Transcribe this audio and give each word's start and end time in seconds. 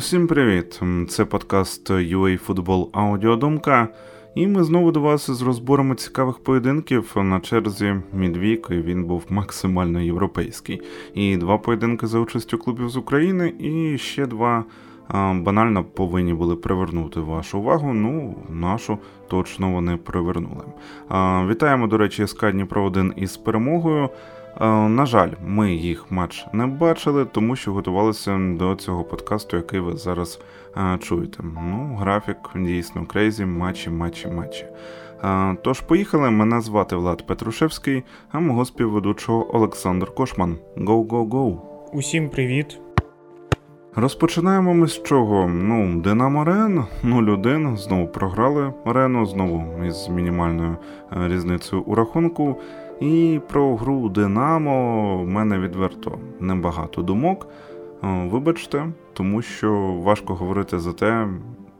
Усім 0.00 0.26
привіт! 0.26 0.80
Це 1.08 1.24
подкаст 1.24 1.90
UA 1.90 2.36
Футбол 2.36 2.90
Аудіодумка, 2.92 3.88
і 4.34 4.46
ми 4.46 4.64
знову 4.64 4.92
до 4.92 5.00
вас 5.00 5.30
з 5.30 5.42
розборами 5.42 5.94
цікавих 5.94 6.38
поєдинків 6.38 7.12
на 7.16 7.40
черзі 7.40 7.94
Мідвік. 8.12 8.70
Він 8.70 9.04
був 9.04 9.24
максимально 9.28 10.00
європейський. 10.00 10.82
І 11.14 11.36
два 11.36 11.58
поєдинки 11.58 12.06
за 12.06 12.18
участю 12.18 12.58
клубів 12.58 12.88
з 12.88 12.96
України, 12.96 13.54
і 13.58 13.98
ще 13.98 14.26
два 14.26 14.64
банально 15.34 15.84
повинні 15.84 16.34
були 16.34 16.56
привернути 16.56 17.20
вашу 17.20 17.58
увагу. 17.58 17.92
Ну, 17.92 18.34
нашу 18.48 18.98
точно 19.28 19.72
вони 19.72 19.96
привернули. 19.96 20.64
Вітаємо, 21.48 21.86
до 21.86 21.98
речі, 21.98 22.26
СК 22.26 22.50
Дніпро 22.50 22.84
1 22.84 23.12
із 23.16 23.36
перемогою. 23.36 24.08
На 24.88 25.06
жаль, 25.06 25.30
ми 25.46 25.72
їх 25.74 26.10
матч 26.10 26.46
не 26.52 26.66
бачили, 26.66 27.24
тому 27.24 27.56
що 27.56 27.72
готувалися 27.72 28.38
до 28.58 28.74
цього 28.74 29.04
подкасту, 29.04 29.56
який 29.56 29.80
ви 29.80 29.96
зараз 29.96 30.40
чуєте. 31.00 31.38
Ну, 31.42 31.96
графік 32.00 32.36
дійсно 32.56 33.06
crazy, 33.06 33.44
матчі, 33.44 33.90
матчі, 33.90 34.28
матчі. 34.28 34.66
Тож, 35.62 35.80
поїхали. 35.80 36.30
Мене 36.30 36.60
звати 36.60 36.96
Влад 36.96 37.26
Петрушевський, 37.26 38.02
а 38.32 38.40
мого 38.40 38.64
співведучого 38.64 39.56
Олександр 39.56 40.14
Кошман. 40.14 40.56
Go-go-go! 40.76 41.58
Усім 41.92 42.28
привіт! 42.28 42.80
Розпочинаємо 43.94 44.74
ми 44.74 44.88
з 44.88 45.02
чого? 45.02 45.48
Ну, 45.48 46.00
Динамо 46.00 46.44
Рен 46.44 46.84
0-1, 47.04 47.76
знову 47.76 48.08
програли 48.08 48.72
Рену, 48.84 49.26
знову 49.26 49.84
із 49.84 50.08
мінімальною 50.08 50.76
е, 51.12 51.28
різницею 51.28 51.82
у 51.82 51.94
рахунку. 51.94 52.56
І 53.00 53.40
про 53.48 53.76
гру 53.76 54.08
Динамо 54.08 55.16
в 55.18 55.28
мене 55.28 55.58
відверто 55.58 56.18
небагато 56.40 57.02
думок. 57.02 57.48
Е, 58.04 58.28
вибачте, 58.30 58.86
тому 59.12 59.42
що 59.42 59.72
важко 60.02 60.34
говорити 60.34 60.78
за 60.78 60.92
те, 60.92 61.28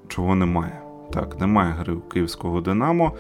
чого 0.09 0.35
немає. 0.35 0.81
Так, 1.13 1.41
немає 1.41 1.73
гри 1.79 1.93
у 1.93 2.01
київського 2.01 2.61
Динамо. 2.61 3.13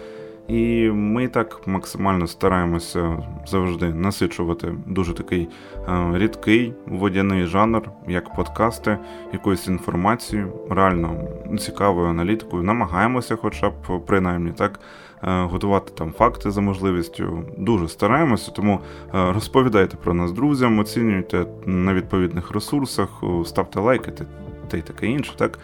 І 0.48 0.90
ми 0.90 1.28
так 1.28 1.66
максимально 1.66 2.26
стараємося 2.26 3.22
завжди 3.46 3.94
насичувати 3.94 4.74
дуже 4.86 5.14
такий 5.14 5.48
е, 5.88 6.10
рідкий 6.14 6.72
водяний 6.86 7.46
жанр, 7.46 7.90
як 8.08 8.34
подкасти, 8.36 8.98
якоюсь 9.32 9.68
інформацією, 9.68 10.52
реально 10.70 11.28
цікавою 11.58 12.08
аналітикою. 12.08 12.62
Намагаємося, 12.62 13.36
хоча 13.36 13.70
б 13.70 13.74
принаймні 14.06 14.52
так 14.52 14.80
готувати 15.22 15.92
там 15.94 16.12
факти 16.12 16.50
за 16.50 16.60
можливістю. 16.60 17.44
Дуже 17.58 17.88
стараємося, 17.88 18.50
тому 18.50 18.80
е, 19.14 19.32
розповідайте 19.32 19.96
про 19.96 20.14
нас 20.14 20.32
друзям, 20.32 20.78
оцінюйте 20.78 21.46
на 21.66 21.94
відповідних 21.94 22.50
ресурсах, 22.50 23.08
ставте 23.44 23.80
лайки 23.80 24.12
та 24.70 24.76
й 24.76 24.82
таке 24.82 25.06
інше. 25.06 25.32
Так 25.36 25.58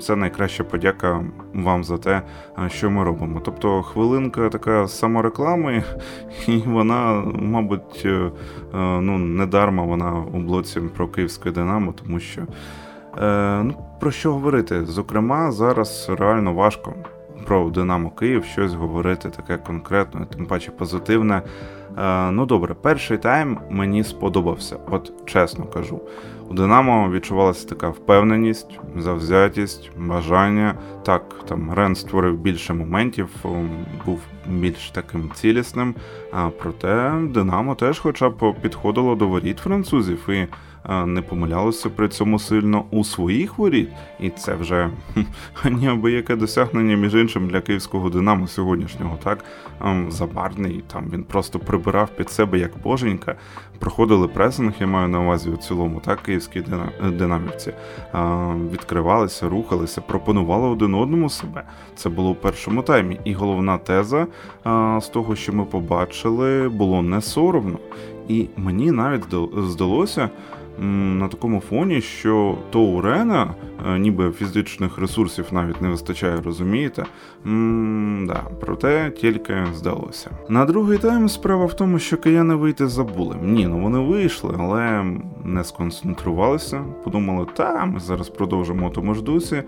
це 0.00 0.16
найкраща 0.16 0.64
подяка 0.64 1.24
вам 1.54 1.84
за 1.84 1.98
те, 1.98 2.22
е, 2.64 2.68
що 2.68 2.90
ми 2.90 3.04
робимо. 3.04 3.40
Тобто 3.44 3.82
хвилинка 3.82 4.48
така 4.48 4.88
самореклами, 4.88 5.84
і 6.46 6.58
вона, 6.66 7.12
мабуть, 7.34 8.02
е, 8.04 8.08
е, 8.08 8.30
ну 9.00 9.18
не 9.18 9.46
дарма 9.46 9.82
вона 9.82 10.24
у 10.32 10.38
блоці 10.38 10.80
про 10.80 11.08
київське 11.08 11.50
Динамо, 11.50 11.94
тому 12.04 12.20
що 12.20 12.42
ну, 13.62 13.74
про 14.00 14.10
що 14.10 14.32
говорити? 14.32 14.84
Зокрема, 14.84 15.52
зараз 15.52 16.10
реально 16.18 16.52
важко. 16.52 16.94
Про 17.46 17.70
Динамо 17.70 18.10
Київ 18.10 18.44
щось 18.44 18.74
говорити 18.74 19.30
таке 19.30 19.56
конкретне, 19.56 20.26
тим 20.26 20.46
паче 20.46 20.70
позитивне. 20.70 21.42
Ну 22.30 22.46
добре, 22.46 22.74
перший 22.74 23.18
тайм 23.18 23.58
мені 23.70 24.04
сподобався, 24.04 24.76
от 24.90 25.26
чесно 25.26 25.64
кажу. 25.64 26.00
У 26.48 26.54
Динамо 26.54 27.10
відчувалася 27.10 27.68
така 27.68 27.88
впевненість, 27.88 28.80
завзятість, 28.96 29.90
бажання. 29.96 30.74
Так, 31.04 31.22
там 31.48 31.72
Рен 31.74 31.94
створив 31.94 32.38
більше 32.38 32.74
моментів, 32.74 33.28
був 34.06 34.20
більш 34.46 34.90
таким 34.90 35.30
цілісним. 35.34 35.94
А 36.32 36.48
проте 36.48 37.12
Динамо 37.22 37.74
теж, 37.74 37.98
хоча 37.98 38.28
б 38.30 38.54
підходило 38.62 39.14
до 39.14 39.28
воріт 39.28 39.58
французів 39.58 40.28
і 40.28 40.46
не 41.06 41.22
помилялося 41.22 41.90
при 41.90 42.08
цьому 42.08 42.38
сильно 42.38 42.84
у 42.90 43.04
своїх 43.04 43.58
воріт. 43.58 43.88
І 44.20 44.30
це 44.30 44.54
вже 44.54 44.90
ніяке 45.70 46.36
досягнення 46.36 46.96
між 46.96 47.14
іншим 47.14 47.48
для 47.48 47.60
київського 47.60 48.10
Динамо 48.10 48.46
сьогоднішнього. 48.46 49.18
Так 49.22 49.44
забарний 50.08 50.84
там 50.92 51.04
він 51.12 51.24
просто 51.24 51.58
прибирав 51.58 52.08
під 52.16 52.30
себе 52.30 52.58
як 52.58 52.70
боженька. 52.82 53.34
Проходили 53.78 54.28
пресинг, 54.28 54.72
я 54.80 54.86
маю 54.86 55.08
на 55.08 55.20
увазі 55.20 55.50
у 55.50 55.56
цілому, 55.56 56.00
так 56.00 56.22
київські 56.22 56.64
динамівці 57.12 57.72
відкривалися, 58.72 59.48
рухалися, 59.48 60.00
пропонували 60.00 60.68
один 60.68 60.94
одному 60.94 61.30
себе. 61.30 61.62
Це 61.96 62.08
було 62.08 62.30
у 62.30 62.34
першому 62.34 62.82
таймі. 62.82 63.20
І 63.24 63.32
головна 63.32 63.78
теза 63.78 64.26
з 65.00 65.08
того, 65.12 65.36
що 65.36 65.52
ми 65.52 65.64
побачили, 65.64 66.68
було 66.68 67.02
не 67.02 67.20
соромно. 67.20 67.78
І 68.28 68.48
мені 68.56 68.92
навіть 68.92 69.24
здалося, 69.56 70.30
на 70.80 71.28
такому 71.28 71.60
фоні, 71.60 72.00
що 72.00 72.58
то 72.70 72.80
у 72.80 73.00
Рена 73.00 73.54
е, 73.86 73.98
ніби 73.98 74.30
фізичних 74.30 74.98
ресурсів 74.98 75.44
навіть 75.52 75.80
не 75.80 75.88
вистачає, 75.88 76.40
розумієте? 76.44 77.04
Да, 78.26 78.42
Проте 78.60 79.10
тільки 79.10 79.54
здалося. 79.74 80.30
На 80.48 80.64
другий 80.64 80.98
тайм 80.98 81.28
справа 81.28 81.66
в 81.66 81.74
тому, 81.74 81.98
що 81.98 82.16
кияни 82.16 82.54
вийти 82.54 82.88
забули. 82.88 83.36
Ні, 83.42 83.66
ну 83.66 83.78
вони 83.80 83.98
вийшли, 83.98 84.56
але 84.58 85.04
не 85.44 85.64
сконцентрувалися. 85.64 86.84
Подумали, 87.04 87.46
та 87.54 87.84
ми 87.84 88.00
зараз 88.00 88.28
продовжимо 88.28 88.90
тому 88.90 89.14
ж 89.14 89.22
дусі 89.22 89.62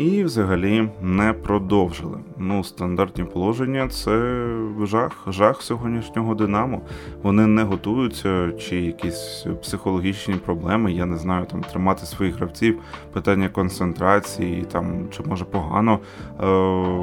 і 0.00 0.24
взагалі 0.24 0.88
не 1.02 1.32
продовжили. 1.32 2.18
Ну, 2.38 2.64
стандартні 2.64 3.24
положення 3.24 3.88
це 3.88 4.44
жах, 4.82 5.26
жах 5.28 5.62
сьогоднішнього 5.62 6.34
Динамо. 6.34 6.80
Вони 7.22 7.46
не 7.46 7.62
готуються, 7.62 8.52
чи 8.52 8.76
якісь 8.76 9.46
психологічні 9.62 10.34
проблеми. 10.34 10.92
Я 10.92 11.06
не 11.06 11.16
знаю, 11.16 11.46
там 11.46 11.60
тримати 11.60 12.06
своїх 12.06 12.36
гравців, 12.36 12.80
питання 13.12 13.48
концентрації, 13.48 14.64
там 14.72 15.08
чи 15.16 15.22
може 15.22 15.44
погано 15.44 15.98
е- 16.40 16.44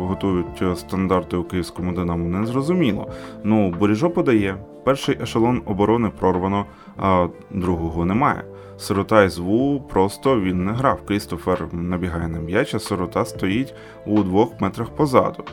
готують 0.07 0.77
стандарти 0.79 1.37
у 1.37 1.43
київському 1.43 1.93
Динамо. 1.93 2.39
Не 2.39 2.45
зрозуміло. 2.45 3.11
Ну, 3.43 3.69
Боріжо 3.79 4.09
подає. 4.09 4.57
Перший 4.87 5.17
ешелон 5.21 5.61
оборони 5.65 6.09
прорвано, 6.09 6.65
а 6.97 7.27
другого 7.51 8.05
немає. 8.05 8.43
Сирота 8.77 9.23
із 9.23 9.37
Ву 9.37 9.81
просто 9.89 10.41
він 10.41 10.65
не 10.65 10.71
грав. 10.71 11.05
Крістофер 11.05 11.73
набігає 11.73 12.27
на 12.27 12.39
м'яч, 12.39 12.73
а 12.75 12.79
сирота 12.79 13.25
стоїть 13.25 13.73
у 14.05 14.23
двох 14.23 14.61
метрах 14.61 14.89
позаду. 14.89 15.43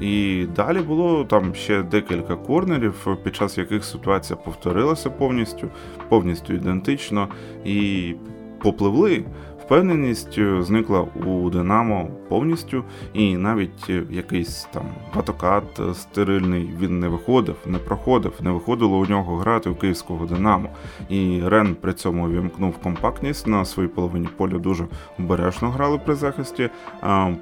І 0.00 0.46
далі 0.56 0.78
було 0.78 1.24
там 1.24 1.54
ще 1.54 1.82
декілька 1.82 2.36
корнерів, 2.36 3.06
під 3.24 3.36
час 3.36 3.58
яких 3.58 3.84
ситуація 3.84 4.36
повторилася 4.36 5.10
повністю, 5.10 5.68
повністю 6.08 6.52
ідентично, 6.52 7.28
і 7.64 8.14
попливли 8.62 9.24
Впевненість 9.68 10.38
е, 10.38 10.62
зникла 10.62 11.06
у 11.26 11.50
Динамо 11.50 12.08
повністю, 12.28 12.84
і 13.12 13.36
навіть 13.36 13.90
е, 13.90 14.02
якийсь 14.10 14.68
там 14.72 14.82
патокат 15.14 15.80
е, 15.80 15.94
стерильний 15.94 16.70
він 16.80 17.00
не 17.00 17.08
виходив, 17.08 17.56
не 17.66 17.78
проходив, 17.78 18.32
не 18.40 18.50
виходило 18.50 18.98
у 18.98 19.06
нього 19.06 19.36
грати 19.36 19.70
у 19.70 19.74
київського 19.74 20.26
Динамо. 20.26 20.68
І 21.08 21.40
Рен 21.44 21.76
при 21.80 21.92
цьому 21.92 22.28
вімкнув 22.28 22.78
компактність 22.78 23.46
на 23.46 23.64
своїй 23.64 23.88
половині 23.88 24.28
поля 24.36 24.58
дуже 24.58 24.86
обережно 25.18 25.70
грали 25.70 25.98
при 25.98 26.14
захисті, 26.14 26.70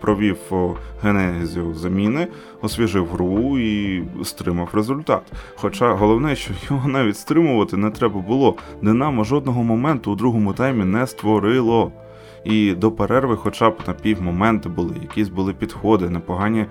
провів 0.00 0.38
генезію 1.02 1.74
заміни, 1.74 2.26
освіжив 2.62 3.06
гру 3.06 3.58
і 3.58 4.04
стримав 4.24 4.68
результат. 4.72 5.22
Хоча 5.56 5.94
головне, 5.94 6.36
що 6.36 6.52
його 6.70 6.88
навіть 6.88 7.16
стримувати 7.16 7.76
не 7.76 7.90
треба 7.90 8.20
було. 8.20 8.54
Динамо 8.82 9.24
жодного 9.24 9.62
моменту 9.62 10.12
у 10.12 10.16
другому 10.16 10.52
таймі 10.52 10.84
не 10.84 11.06
створило. 11.06 11.92
І 12.50 12.74
до 12.74 12.92
перерви, 12.92 13.36
хоча 13.36 13.70
б 13.70 13.78
на 13.86 13.92
пів 13.92 14.22
моменти 14.22 14.68
були, 14.68 14.94
якісь 15.02 15.28
були 15.28 15.52
підходи, 15.52 16.10
непогані 16.10 16.66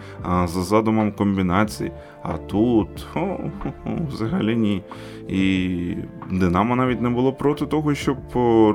за 0.45 0.63
задумом 0.63 1.11
комбінації. 1.11 1.91
А 2.27 2.37
тут 2.37 3.07
о, 3.15 3.37
взагалі 4.09 4.55
ні. 4.55 4.83
І 5.27 5.95
Динамо 6.31 6.75
навіть 6.75 7.01
не 7.01 7.09
було 7.09 7.33
проти 7.33 7.65
того, 7.65 7.95
щоб 7.95 8.17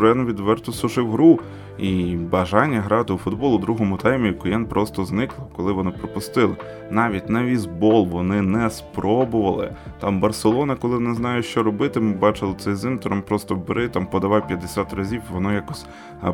Рен 0.03 0.27
відверто 0.27 0.73
сушив 0.73 1.11
гру. 1.11 1.39
І 1.79 2.17
бажання 2.17 2.81
грати 2.81 3.13
у 3.13 3.19
футбол 3.19 3.55
у 3.55 3.59
другому 3.59 3.97
таймі 3.97 4.33
Куєн 4.33 4.67
просто 4.67 5.05
зникло, 5.05 5.47
коли 5.57 5.73
вони 5.73 5.91
пропустили. 5.91 6.57
Навіть 6.91 7.31
на 7.31 7.45
візбол 7.45 8.07
вони 8.07 8.43
не 8.43 8.71
спробували. 8.71 9.73
Там 10.01 10.21
Барселона, 10.21 10.77
коли 10.77 11.01
не 11.01 11.15
знає, 11.15 11.43
що 11.43 11.63
робити, 11.63 12.01
ми 12.01 12.13
бачили 12.13 12.55
це 12.59 12.77
з 12.77 12.85
інтером, 12.85 13.23
просто 13.23 13.55
бери, 13.55 13.89
там 13.89 14.07
подавай 14.07 14.49
50 14.49 14.95
разів, 14.95 15.23
воно 15.33 15.53
якось 15.53 15.87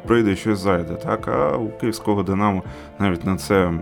прийде 0.06 0.36
щось 0.36 0.58
зайде. 0.58 0.94
Так, 0.94 1.28
а 1.28 1.56
у 1.56 1.68
київського 1.68 2.22
Динамо 2.22 2.62
навіть 2.98 3.24
на 3.24 3.36
це 3.36 3.72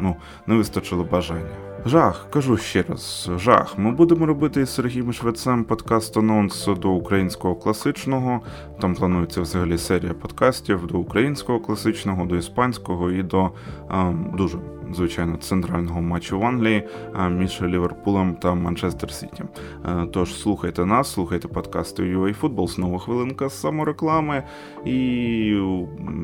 ну, 0.00 0.16
не 0.46 0.54
вистачило 0.54 1.04
бажання. 1.04 1.73
Жах, 1.86 2.26
кажу 2.30 2.56
ще 2.56 2.82
раз, 2.82 3.30
жах. 3.36 3.78
Ми 3.78 3.90
будемо 3.90 4.26
робити 4.26 4.66
з 4.66 4.74
Сергієм 4.74 5.12
Швецем 5.12 5.64
подкаст 5.64 6.16
анонс 6.16 6.68
до 6.80 6.90
українського 6.90 7.54
класичного. 7.54 8.40
Там 8.80 8.94
планується 8.94 9.40
взагалі 9.40 9.78
серія 9.78 10.14
подкастів 10.14 10.86
до 10.86 10.98
українського 10.98 11.60
класичного, 11.60 12.26
до 12.26 12.36
іспанського 12.36 13.10
і 13.10 13.22
до 13.22 13.50
ем, 13.90 14.34
дуже 14.36 14.58
звичайно, 14.92 15.36
центрального 15.36 16.02
матчу 16.02 16.38
в 16.38 16.44
Англії 16.44 16.88
між 17.30 17.62
Ліверпулем 17.62 18.34
та 18.34 18.54
Манчестер 18.54 19.12
Сіті. 19.12 19.44
Е, 19.84 20.06
тож 20.12 20.34
слухайте 20.34 20.84
нас, 20.84 21.12
слухайте 21.12 21.48
подкасти 21.48 22.02
UA 22.02 22.40
Football, 22.40 22.68
знову 22.68 22.98
хвилинка 22.98 23.48
з 23.48 23.60
самореклами. 23.60 24.42
І 24.84 25.58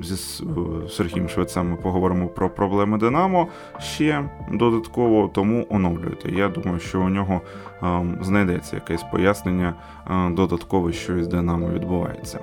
зі 0.03 0.45
Сергієм 0.89 1.29
Швецем 1.29 1.71
ми 1.71 1.77
поговоримо 1.77 2.29
про 2.29 2.51
проблеми 2.51 2.99
Динамо 2.99 3.49
ще 3.79 4.31
додатково, 4.53 5.31
тому 5.35 5.67
оновлюйте. 5.71 6.31
Я 6.31 6.49
думаю, 6.49 6.79
що 6.79 7.01
у 7.01 7.09
нього 7.09 7.41
ем, 7.83 8.19
знайдеться 8.21 8.77
якесь 8.77 9.03
пояснення 9.03 9.75
е, 10.11 10.31
додаткове, 10.31 10.93
що 10.93 11.17
із 11.17 11.29
Динамо 11.29 11.69
відбувається. 11.69 12.39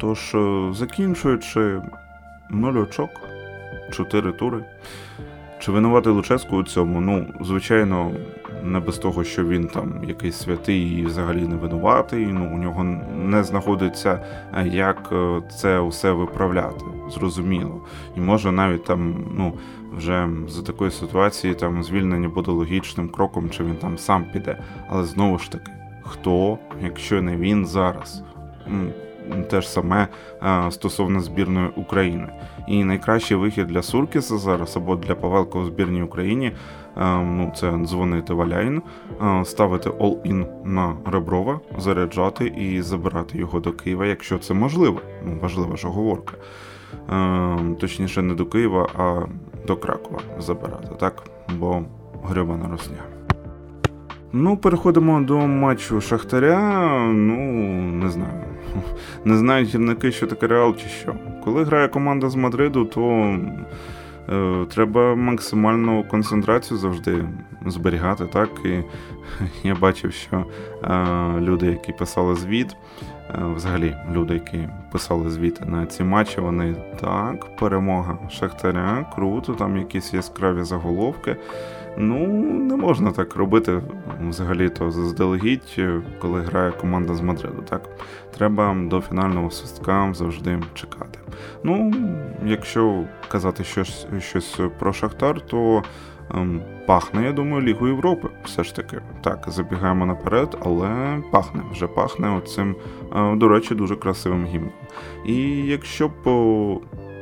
Тож, 0.00 0.34
е, 0.34 0.68
закінчуючи 0.72 1.82
нуль 2.50 2.82
очок 2.82 3.10
чотири 3.90 4.32
тури. 4.32 4.64
Чи 5.58 5.72
винуватий 5.72 6.12
Луческу 6.12 6.56
у 6.56 6.62
цьому? 6.62 7.00
Ну, 7.00 7.26
звичайно, 7.40 8.10
не 8.62 8.80
без 8.80 8.98
того, 8.98 9.24
що 9.24 9.44
він 9.44 9.66
там 9.66 10.04
якийсь 10.08 10.36
святий 10.36 10.82
і 10.82 11.06
взагалі 11.06 11.40
не 11.40 11.56
винуватий. 11.56 12.26
Ну, 12.26 12.54
у 12.54 12.58
нього 12.58 12.84
не 13.24 13.44
знаходиться 13.44 14.20
е, 14.54 14.68
як 14.68 15.08
е, 15.12 15.42
це 15.60 15.80
все 15.80 16.12
виправляти, 16.12 16.84
зрозуміло. 17.10 17.80
І 18.16 18.20
може 18.20 18.52
навіть 18.52 18.84
там, 18.84 19.14
ну, 19.36 19.52
вже 19.96 20.28
за 20.48 20.62
такої 20.62 20.90
ситуації 20.90 21.54
там 21.54 21.84
звільнення 21.84 22.28
буде 22.28 22.50
логічним 22.50 23.08
кроком, 23.08 23.50
чи 23.50 23.64
він 23.64 23.76
там 23.76 23.98
сам 23.98 24.24
піде. 24.32 24.58
Але 24.88 25.04
знову 25.04 25.38
ж 25.38 25.52
таки, 25.52 25.72
хто, 26.02 26.58
якщо 26.82 27.22
не 27.22 27.36
він 27.36 27.66
зараз? 27.66 28.22
Те 29.50 29.60
ж 29.60 29.70
саме 29.70 30.08
стосовно 30.70 31.20
збірної 31.20 31.68
України. 31.76 32.28
І 32.68 32.84
найкращий 32.84 33.36
вихід 33.36 33.66
для 33.66 33.82
Суркіса 33.82 34.38
зараз 34.38 34.76
або 34.76 34.96
для 34.96 35.14
Павелка 35.14 35.58
у 35.58 35.64
збірній 35.64 36.02
Україні 36.02 36.52
ну, 36.96 37.52
це 37.56 37.78
дзвонити 37.84 38.34
Валяйн, 38.34 38.82
ставити 39.44 39.90
all-in 39.90 40.46
на 40.64 40.96
Реброва, 41.06 41.60
заряджати 41.78 42.46
і 42.46 42.82
забирати 42.82 43.38
його 43.38 43.60
до 43.60 43.72
Києва, 43.72 44.06
якщо 44.06 44.38
це 44.38 44.54
можливо. 44.54 45.00
Ну, 45.26 45.38
важлива 45.42 45.76
ж 45.76 45.88
оговорка. 45.88 46.34
Точніше, 47.80 48.22
не 48.22 48.34
до 48.34 48.46
Києва, 48.46 48.88
а 48.98 49.20
до 49.66 49.76
Кракова 49.76 50.20
забирати, 50.38 50.88
так? 51.00 51.22
Бо 51.58 51.82
грьобана 52.24 52.68
росня. 52.68 53.02
Ну, 54.32 54.56
переходимо 54.56 55.20
до 55.20 55.38
матчу 55.38 56.00
Шахтаря. 56.00 56.98
Ну, 57.12 57.36
не 57.92 58.10
знаю. 58.10 58.53
Не 59.24 59.36
знають 59.36 59.68
гірники, 59.68 60.12
що 60.12 60.26
таке 60.26 60.46
реал 60.46 60.76
чи 60.76 60.88
що. 60.88 61.14
Коли 61.44 61.64
грає 61.64 61.88
команда 61.88 62.28
з 62.30 62.34
Мадриду, 62.34 62.84
то 62.84 63.36
е, 64.32 64.66
треба 64.70 65.14
максимальну 65.14 66.04
концентрацію 66.04 66.78
завжди 66.78 67.24
зберігати. 67.66 68.24
так? 68.26 68.50
І 68.64 68.82
я 69.68 69.74
бачив, 69.74 70.12
що 70.12 70.44
е, 70.84 71.40
люди, 71.40 71.66
які 71.66 71.92
писали 71.92 72.34
звіт, 72.34 72.76
взагалі 73.56 73.96
люди, 74.12 74.34
які 74.34 74.68
писали 74.92 75.30
звіти 75.30 75.64
на 75.64 75.86
ці 75.86 76.04
матчі, 76.04 76.40
вони 76.40 76.76
так, 77.00 77.56
перемога 77.56 78.18
Шахтаря, 78.30 79.06
круто, 79.14 79.54
там 79.54 79.76
якісь 79.76 80.14
яскраві 80.14 80.62
заголовки. 80.62 81.36
Ну, 81.96 82.26
не 82.64 82.76
можна 82.76 83.12
так 83.12 83.36
робити 83.36 83.82
взагалі-то 84.28 84.90
заздалегідь, 84.90 85.80
коли 86.18 86.40
грає 86.40 86.70
команда 86.70 87.14
з 87.14 87.20
Мадриду. 87.20 87.62
Так, 87.68 87.82
треба 88.36 88.76
до 88.78 89.00
фінального 89.00 89.50
свистка 89.50 90.12
завжди 90.14 90.62
чекати. 90.74 91.18
Ну, 91.62 91.92
якщо 92.44 93.04
казати 93.28 93.64
щось 93.64 94.06
щось 94.18 94.60
про 94.78 94.92
Шахтар, 94.92 95.40
то 95.40 95.82
пахне, 96.86 97.24
я 97.24 97.32
думаю, 97.32 97.62
Лігу 97.62 97.86
Європи. 97.86 98.28
Все 98.44 98.64
ж 98.64 98.76
таки. 98.76 99.00
Так, 99.20 99.44
забігаємо 99.48 100.06
наперед, 100.06 100.58
але 100.64 101.22
пахне, 101.30 101.62
вже 101.72 101.86
пахне 101.86 102.36
оцим, 102.36 102.76
е, 103.16 103.36
до 103.36 103.48
речі, 103.48 103.74
дуже 103.74 103.96
красивим 103.96 104.46
гімном. 104.46 104.72
І 105.26 105.36
якщо 105.52 106.08
б 106.08 106.28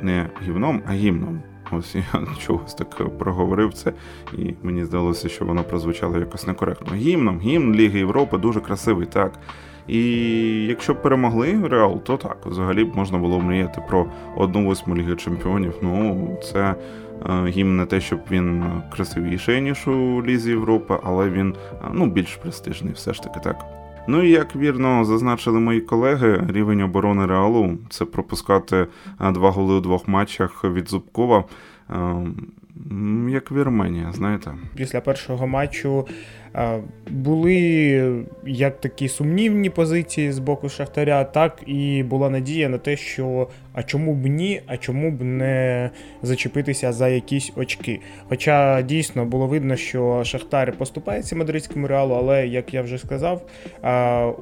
не 0.03 0.31
гімном, 0.43 0.83
а 0.87 0.93
гімном. 0.93 1.43
Ось 1.73 1.95
я 1.95 2.05
чогось 2.39 2.75
так 2.75 3.19
проговорив 3.19 3.75
це, 3.75 3.93
і 4.39 4.55
мені 4.63 4.85
здалося, 4.85 5.29
що 5.29 5.45
воно 5.45 5.65
прозвучало 5.65 6.19
якось 6.19 6.47
некоректно. 6.47 6.95
Гімном, 6.95 7.41
гімн 7.41 7.75
Ліги 7.75 7.99
Європи 7.99 8.39
дуже 8.39 8.61
красивий, 8.61 9.07
так. 9.07 9.33
І 9.89 10.01
якщо 10.67 10.95
б 10.95 11.03
перемогли 11.03 11.69
Реал, 11.69 12.03
то 12.03 12.17
так, 12.17 12.37
взагалі 12.47 12.85
б 12.85 12.97
можна 12.97 13.19
було 13.19 13.41
мріяти 13.41 13.83
про 13.89 14.07
одну 14.37 14.65
восьму 14.65 14.97
Ліги 14.97 15.17
Чемпіонів. 15.17 15.75
Ну, 15.83 16.29
це 16.43 16.75
е, 17.31 17.47
гімн 17.47 17.77
не 17.77 17.87
те, 17.87 18.01
щоб 18.01 18.21
він 18.31 18.65
красивіший, 18.91 19.61
ніж 19.61 19.89
у 19.89 20.23
Лізі 20.23 20.51
Європи, 20.51 20.99
але 21.03 21.31
він 21.31 21.55
е, 21.73 21.87
ну, 21.93 22.07
більш 22.07 22.37
престижний, 22.37 22.93
все 22.93 23.13
ж 23.13 23.23
таки 23.23 23.41
так. 23.41 23.65
Ну 24.09 24.23
і 24.23 24.31
як 24.31 24.57
вірно 24.57 25.05
зазначили 25.05 25.61
мої 25.61 25.81
колеги, 25.81 26.45
рівень 26.49 26.83
оборони 26.83 27.27
реалу 27.27 27.79
це 27.91 28.05
пропускати 28.05 28.87
два 29.21 29.51
голи 29.51 29.75
у 29.75 29.81
двох 29.81 30.09
матчах 30.09 30.65
від 30.65 30.89
Зубкова. 30.89 31.45
Ем, 31.91 33.29
як 33.29 33.53
Вірменія, 33.53 34.13
знаєте, 34.13 34.55
після 34.75 35.01
першого 35.01 35.47
матчу 35.47 36.07
були 37.11 38.25
як 38.47 38.81
такі 38.81 39.09
сумнівні 39.09 39.71
позиції 39.71 40.33
з 40.33 40.39
боку 40.39 40.69
Шахтаря, 40.69 41.25
так 41.25 41.63
і 41.67 42.03
була 42.03 42.31
надія 42.31 42.69
на 42.69 42.79
те, 42.79 42.97
що 42.97 43.49
а 43.73 43.83
чому 43.83 44.15
б 44.15 44.27
ні, 44.27 44.63
а 44.67 44.77
чому 44.77 45.11
б 45.11 45.23
не 45.23 45.91
зачепитися 46.23 46.93
за 46.93 47.09
якісь 47.09 47.53
очки. 47.57 48.01
Хоча 48.29 48.83
дійсно 48.83 49.25
було 49.25 49.47
видно, 49.47 49.77
що 49.77 50.25
Шахтар 50.25 50.73
поступається 50.73 51.37
мадридському 51.37 51.87
реалу, 51.87 52.15
але 52.15 52.47
як 52.47 52.75
я 52.75 52.83
вже 52.83 52.99
сказав 52.99 53.43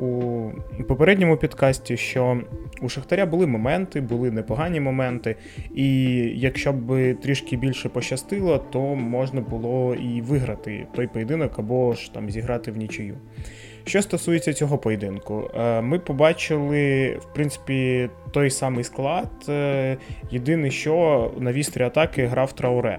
у 0.01 0.51
попередньому 0.89 1.37
підкасті, 1.37 1.97
що 1.97 2.41
у 2.83 2.89
Шахтаря 2.89 3.27
були 3.27 3.47
моменти, 3.47 4.01
були 4.01 4.31
непогані 4.31 4.81
моменти, 4.81 5.37
і 5.75 6.05
якщо 6.35 6.73
б 6.73 7.15
трішки 7.15 7.57
більше 7.57 7.89
пощастило, 7.89 8.59
то 8.59 8.81
можна 8.95 9.41
було 9.41 9.95
і 9.95 10.21
виграти 10.21 10.87
той 10.95 11.07
поєдинок 11.07 11.59
або 11.59 11.95
ж 12.01 12.15
там 12.15 12.31
зіграти 12.31 12.71
в 12.73 12.77
нічию. 12.77 13.17
Що 13.85 14.03
стосується 14.03 14.53
цього 14.53 14.79
поєдинку, 14.79 15.51
е, 15.55 15.81
ми 15.81 15.99
побачили, 15.99 17.17
в 17.21 17.35
принципі, 17.35 18.11
той 18.33 18.51
самий 18.51 18.85
склад. 18.85 19.31
Е, 19.49 19.97
єдине, 20.31 20.71
що 20.71 21.33
на 21.39 21.53
вістрі 21.53 21.83
атаки 21.83 22.27
грав 22.27 22.53
Трауре. 22.53 22.99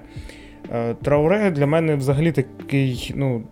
Е, 0.70 0.94
Трауре 0.94 1.50
для 1.50 1.66
мене 1.66 1.96
взагалі 1.96 2.32
такий, 2.32 3.12
ну, 3.16 3.42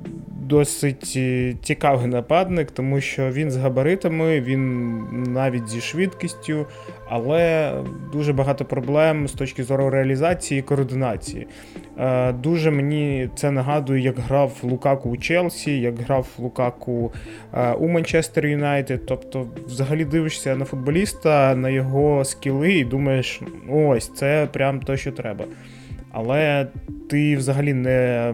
досить 0.51 1.15
е, 1.17 1.55
цікавий 1.63 2.07
нападник, 2.07 2.71
тому 2.71 3.01
що 3.01 3.31
він 3.31 3.51
з 3.51 3.57
габаритами, 3.57 4.41
він 4.41 5.03
навіть 5.33 5.69
зі 5.69 5.81
швидкістю, 5.81 6.67
але 7.09 7.73
дуже 8.13 8.33
багато 8.33 8.65
проблем 8.65 9.29
з 9.29 9.33
точки 9.33 9.65
зору 9.65 9.91
реалізації 9.91 10.61
і 10.61 10.63
координації. 10.63 11.47
Е, 11.99 12.33
дуже 12.33 12.71
мені 12.71 13.31
це 13.35 13.51
нагадує, 13.51 14.03
як 14.03 14.19
грав 14.19 14.53
Лукаку 14.63 15.11
у 15.11 15.17
Челсі, 15.17 15.81
як 15.81 15.99
грав 15.99 16.27
Лукаку 16.39 17.13
у 17.79 17.89
Манчестер 17.89 18.47
Юнайтед. 18.47 19.07
Тобто, 19.07 19.47
взагалі 19.67 20.05
дивишся 20.05 20.57
на 20.57 20.65
футболіста, 20.65 21.55
на 21.55 21.71
його 21.71 22.25
скіли 22.25 22.73
і 22.73 22.85
думаєш, 22.85 23.41
ось 23.71 24.15
це 24.15 24.49
прям 24.53 24.81
то, 24.81 24.97
що 24.97 25.13
треба. 25.13 25.45
Але 26.13 26.67
ти 27.09 27.37
взагалі 27.37 27.75
не 27.75 28.33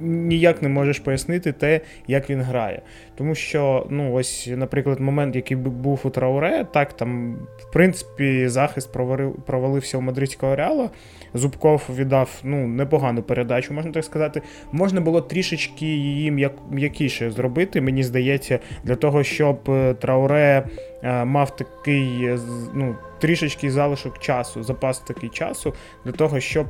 ніяк 0.00 0.62
не 0.62 0.68
можеш 0.68 0.98
пояснити 0.98 1.52
те, 1.52 1.80
як 2.06 2.30
він 2.30 2.42
грає. 2.42 2.82
Тому 3.14 3.34
що, 3.34 3.86
ну, 3.90 4.12
ось, 4.12 4.48
наприклад, 4.56 5.00
момент, 5.00 5.36
який 5.36 5.56
був 5.56 6.00
у 6.04 6.10
Трауре, 6.10 6.66
так 6.72 6.92
там, 6.92 7.36
в 7.58 7.72
принципі, 7.72 8.48
захист 8.48 8.92
провалив, 8.92 9.34
провалився 9.46 9.98
у 9.98 10.00
мадридського 10.00 10.56
реала. 10.56 10.90
Зубков 11.34 11.82
віддав 11.96 12.40
ну, 12.44 12.68
непогану 12.68 13.22
передачу, 13.22 13.74
можна 13.74 13.92
так 13.92 14.04
сказати. 14.04 14.42
Можна 14.72 15.00
було 15.00 15.20
трішечки 15.20 15.86
її 15.86 16.50
м'якіше 16.70 17.30
зробити, 17.30 17.80
мені 17.80 18.02
здається, 18.02 18.58
для 18.84 18.94
того, 18.94 19.22
щоб 19.22 19.58
е, 19.68 19.94
Трауре 19.94 20.66
мав 21.02 21.56
такий 21.56 22.38
ну, 22.74 22.96
трішечки 23.18 23.70
залишок 23.70 24.18
часу, 24.18 24.62
запас 24.62 24.98
такий 24.98 25.28
часу 25.28 25.74
для 26.04 26.12
того, 26.12 26.40
щоб 26.40 26.66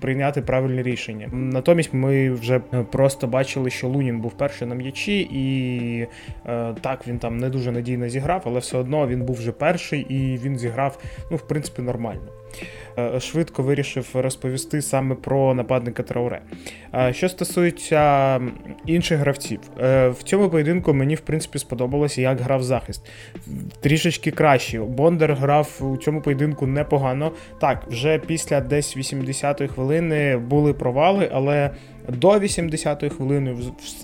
прийняти 0.00 0.42
правильне 0.42 0.82
рішення. 0.82 1.28
Натомість 1.32 1.94
ми 1.94 2.30
вже 2.30 2.58
просто 2.92 3.26
бачили, 3.26 3.70
що 3.70 3.88
Лунін 3.88 4.20
був 4.20 4.32
перший 4.32 4.68
на 4.68 4.74
м'ячі, 4.74 5.28
і 5.32 6.06
так 6.80 7.06
він 7.06 7.18
там 7.18 7.38
не 7.38 7.48
дуже 7.48 7.72
надійно 7.72 8.08
зіграв, 8.08 8.42
але 8.44 8.58
все 8.58 8.78
одно 8.78 9.06
він 9.06 9.22
був 9.22 9.36
вже 9.36 9.52
перший 9.52 10.00
і 10.00 10.38
він 10.38 10.58
зіграв, 10.58 10.98
ну, 11.30 11.36
в 11.36 11.42
принципі, 11.42 11.82
нормально. 11.82 12.28
Е, 13.00 13.20
швидко 13.20 13.62
вирішив 13.62 14.10
розповісти 14.14 14.82
саме 14.82 15.14
про 15.14 15.54
нападника 15.54 16.02
Трауре. 16.02 16.40
Що 17.10 17.28
стосується 17.28 18.40
інших 18.86 19.18
гравців, 19.18 19.60
е, 19.80 20.08
в 20.08 20.22
цьому 20.22 20.50
поєдинку 20.50 20.94
мені 20.94 21.14
в 21.14 21.20
принципі 21.20 21.58
сподобалося, 21.58 22.20
як 22.20 22.40
грав 22.40 22.62
захист. 22.62 23.10
Трішечки 23.80 24.30
краще. 24.30 24.80
Бондар 24.80 25.34
грав 25.34 25.78
у 25.80 25.96
цьому 25.96 26.20
поєдинку 26.20 26.66
непогано. 26.66 27.32
Так, 27.60 27.84
вже 27.88 28.18
після 28.18 28.60
десь 28.60 28.96
80-ї 28.96 29.68
хвилини 29.68 30.36
були 30.36 30.72
провали, 30.72 31.30
але 31.32 31.70
до 32.08 32.28
80-ї 32.30 33.08
хвилини 33.08 33.56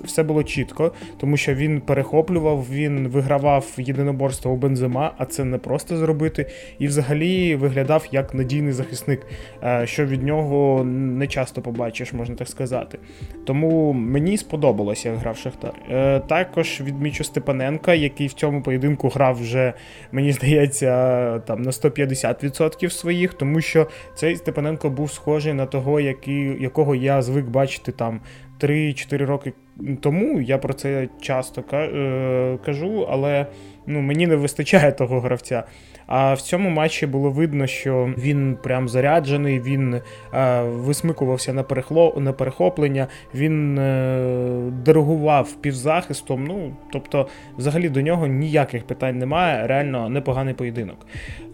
все 0.05 0.23
було 0.23 0.43
чітко, 0.43 0.93
тому 1.17 1.37
що 1.37 1.55
він 1.55 1.81
перехоплював, 1.81 2.67
він 2.71 3.09
вигравав 3.09 3.67
єдиноборство 3.77 4.53
у 4.53 4.57
бензима, 4.57 5.13
а 5.19 5.25
це 5.25 5.45
не 5.45 5.59
просто 5.59 5.97
зробити. 5.97 6.47
І 6.79 6.87
взагалі 6.87 7.57
виглядав 7.57 8.09
як 8.13 8.35
надійний 8.35 8.73
захисник, 8.73 9.27
е, 9.63 9.87
що 9.87 10.07
від 10.07 10.23
нього 10.23 10.85
не 10.85 11.27
часто 11.27 11.63
побачиш, 11.63 12.13
можна 12.13 12.35
так 12.35 12.49
сказати. 12.49 12.99
Тому 13.45 13.93
мені 13.93 14.37
сподобалося, 14.37 15.09
як 15.09 15.19
грав 15.19 15.37
Шахтар. 15.37 15.73
Е, 15.91 16.21
також 16.21 16.81
відмічу 16.81 17.25
Степаненка, 17.25 17.95
який 17.95 18.27
в 18.27 18.33
цьому 18.33 18.63
поєдинку 18.63 19.09
грав 19.09 19.41
вже, 19.41 19.73
мені 20.13 20.33
здається, 20.33 21.39
там 21.39 21.63
на 21.63 21.71
150% 21.71 22.91
своїх, 22.91 23.35
тому 23.35 23.61
що 23.61 23.87
цей 24.15 24.37
Степаненко 24.37 24.91
був 24.91 25.13
схожий 25.13 25.53
на 25.53 25.67
того, 25.67 26.01
який, 26.01 26.63
якого 26.63 26.95
я 26.95 27.23
звик 27.23 27.47
бачити 27.47 27.86
там 27.93 28.21
3-4 28.61 29.27
роки 29.27 29.53
тому. 30.01 30.41
Я 30.41 30.59
про 30.59 30.75
це 30.75 31.09
часто 31.21 31.65
е, 31.73 32.59
кажу, 32.65 33.07
але 33.11 33.47
ну, 33.87 34.01
мені 34.01 34.27
не 34.27 34.37
вистачає 34.37 34.93
того 34.93 35.21
гравця. 35.21 35.65
А 36.07 36.35
в 36.35 36.41
цьому 36.41 36.71
матчі 36.71 37.07
було 37.07 37.31
видно, 37.31 37.67
що 37.67 38.15
він 38.19 38.57
прям 38.63 38.89
заряджений, 38.89 39.61
він 39.61 40.01
е, 40.35 40.63
висмикувався 40.63 41.53
на 41.53 41.63
перехло, 41.63 42.15
на 42.17 42.33
перехоплення, 42.33 43.07
він 43.35 43.79
е, 43.79 44.71
диригував 44.85 45.53
півзахистом. 45.53 46.45
Ну, 46.45 46.73
тобто, 46.93 47.29
взагалі 47.59 47.89
до 47.89 48.01
нього 48.01 48.27
ніяких 48.27 48.85
питань 48.85 49.19
немає. 49.19 49.67
Реально 49.67 50.09
непоганий 50.09 50.55
поєдинок. 50.55 51.07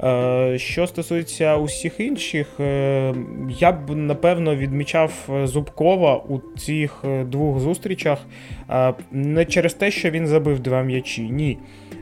Е, 0.03 0.59
Що 0.59 0.87
стосується 0.87 1.57
усіх 1.57 2.01
інших, 2.01 2.61
е, 2.61 3.15
я 3.49 3.73
б 3.73 3.97
напевно 3.97 4.57
відмічав 4.57 5.13
Зубкова 5.45 6.17
у 6.17 6.41
цих 6.59 7.05
е, 7.05 7.25
двох 7.25 7.61
зустрічах. 7.61 8.19
Е, 8.71 8.95
не 9.13 9.45
через 9.45 9.75
те, 9.75 9.91
що 9.91 10.11
він 10.11 10.27
забив 10.27 10.61
два 10.61 10.83
м'ячі, 10.83 11.23
ні. 11.31 11.59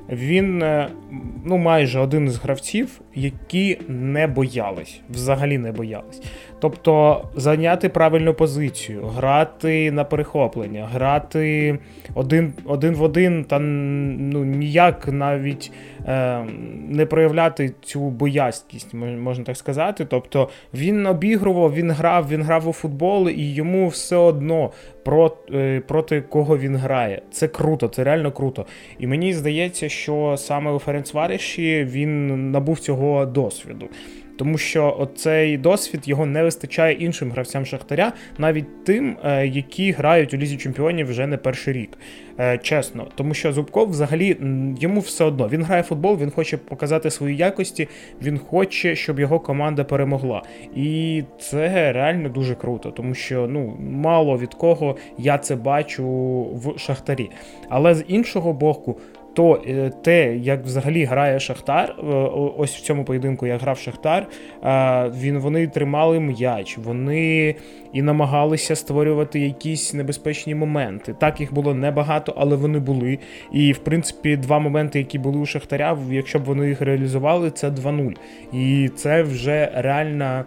Він 0.09 0.63
е, 0.63 0.89
ну 1.45 1.59
майже 1.59 2.01
один 2.01 2.31
з 2.31 2.37
гравців, 2.43 3.01
які 3.15 3.79
не 3.89 4.27
боялись, 4.27 5.01
взагалі 5.11 5.59
не 5.59 5.73
боялись. 5.73 6.23
Тобто 6.61 7.25
зайняти 7.37 7.89
правильну 7.89 8.35
позицію, 8.35 9.07
грати 9.07 9.91
на 9.93 10.05
перехоплення, 10.05 10.89
грати 10.93 11.79
один 12.15 12.53
один 12.65 12.95
в 12.95 13.03
один, 13.03 13.45
та 13.45 13.59
ну 13.59 14.45
ніяк 14.45 15.09
навіть 15.09 15.73
е, 16.07 16.45
не 16.89 17.07
проявляти 17.07 17.75
цю 17.83 18.01
боязкість, 18.01 18.95
можна 18.95 19.45
так 19.45 19.57
сказати. 19.57 20.05
Тобто 20.05 20.49
він 20.75 21.07
обігрував, 21.07 21.75
він 21.75 21.91
грав, 21.91 22.29
він 22.29 22.43
грав 22.43 22.69
у 22.69 22.73
футбол, 22.73 23.29
і 23.29 23.55
йому 23.55 23.89
все 23.89 24.17
одно 24.17 24.71
проти, 25.05 25.57
е, 25.57 25.81
проти 25.81 26.21
кого 26.21 26.59
він 26.59 26.77
грає. 26.77 27.23
Це 27.31 27.49
круто, 27.49 27.89
це 27.89 28.05
реально 28.05 28.33
круто. 28.33 28.67
І 28.99 29.07
мені 29.07 29.33
здається, 29.33 29.89
що 29.89 30.35
саме 30.39 30.73
у 30.73 30.79
Ференцваріші 30.79 31.85
він 31.91 32.30
набув 32.37 32.81
цього 32.81 33.27
досвіду 33.27 33.89
тому 34.41 34.59
що 34.59 34.97
оцей 34.99 35.59
досвід 35.59 36.09
його 36.09 36.27
не 36.27 36.43
вистачає 36.43 36.95
іншим 36.95 37.31
гравцям 37.31 37.67
Шахтаря, 37.67 38.13
навіть 38.39 38.85
тим, 38.85 39.17
е, 39.25 39.47
які 39.47 39.93
грають 39.93 40.35
у 40.35 40.37
лізі 40.37 40.57
чемпіонів 40.57 41.09
вже 41.09 41.27
не 41.27 41.37
перший 41.37 41.75
рік. 41.75 41.99
Е, 42.39 42.59
чесно, 42.59 43.07
тому 43.15 43.35
що 43.35 43.53
Зубков 43.53 43.91
взагалі 43.91 44.37
йому 44.81 45.01
все 45.01 45.25
одно. 45.25 45.49
Він 45.49 45.63
грає 45.63 45.83
в 45.83 45.85
футбол, 45.85 46.19
він 46.19 46.31
хоче 46.31 46.57
показати 46.57 47.11
свої 47.11 47.37
якості, 47.37 47.89
він 48.23 48.39
хоче, 48.39 48.97
щоб 48.97 49.21
його 49.21 49.41
команда 49.41 49.85
перемогла. 49.85 50.43
І 50.77 51.23
це 51.41 51.93
реально 51.93 52.29
дуже 52.29 52.55
круто, 52.55 52.91
тому 52.91 53.15
що 53.15 53.47
ну 53.47 53.77
мало 53.81 54.39
від 54.39 54.55
кого 54.55 54.97
я 55.19 55.39
це 55.39 55.57
бачу 55.57 56.07
в 56.55 56.79
Шахтарі. 56.79 57.31
Але 57.69 57.95
з 57.95 58.05
іншого 58.09 58.53
боку 58.53 59.01
то 59.35 59.63
е, 59.67 59.91
те, 60.03 60.37
як 60.37 60.65
взагалі 60.65 61.05
грає 61.05 61.41
Шахтар, 61.41 61.97
е, 61.99 62.03
ось 62.57 62.77
в 62.77 62.81
цьому 62.81 63.05
поєдинку, 63.05 63.47
як 63.47 63.61
грав 63.61 63.79
Шахтар, 63.79 64.27
він 65.21 65.39
вони 65.39 65.67
тримали 65.67 66.21
м'яч, 66.21 66.79
вони 66.79 67.55
і 67.93 68.03
намагалися 68.03 68.77
створювати 68.77 69.41
якісь 69.41 69.95
небезпечні 69.95 70.55
моменти. 70.55 71.15
Так, 71.19 71.41
їх 71.41 71.55
було 71.55 71.75
небагато, 71.75 72.35
але 72.37 72.57
вони 72.57 72.79
були. 72.79 73.19
І 73.53 73.73
в 73.73 73.79
принципі, 73.79 74.37
два 74.37 74.59
моменти, 74.59 74.99
які 74.99 75.19
були 75.19 75.39
у 75.39 75.47
Шахтаря, 75.47 75.99
якщо 76.11 76.39
б 76.39 76.45
вони 76.45 76.69
їх 76.69 76.81
реалізували, 76.81 77.51
це 77.51 77.71
2-0. 77.71 78.15
І 78.53 78.89
це 78.97 79.23
вже 79.23 79.73
реальна 79.75 80.45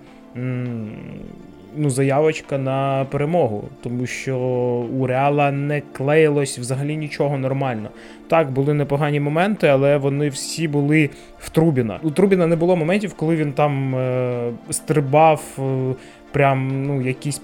ну, 1.77 1.89
заявочка 1.89 2.57
на 2.57 3.05
перемогу, 3.11 3.63
тому 3.83 4.05
що 4.05 4.37
у 4.99 5.07
Реала 5.07 5.51
не 5.51 5.81
клеїлось 5.81 6.59
взагалі 6.59 6.97
нічого 6.97 7.37
нормально. 7.37 7.89
Так, 8.27 8.51
були 8.51 8.73
непогані 8.73 9.19
моменти, 9.19 9.67
але 9.67 9.97
вони 9.97 10.29
всі 10.29 10.67
були 10.67 11.09
в 11.39 11.49
Трубіна. 11.49 11.99
У 12.03 12.11
Трубіна 12.11 12.47
не 12.47 12.55
було 12.55 12.75
моментів, 12.75 13.13
коли 13.13 13.35
він 13.35 13.53
там 13.53 13.95
е, 13.95 14.51
стрибав. 14.69 15.41
Е, 15.59 15.95
Прям 16.33 16.85
ну 16.85 17.01
якісь 17.01 17.41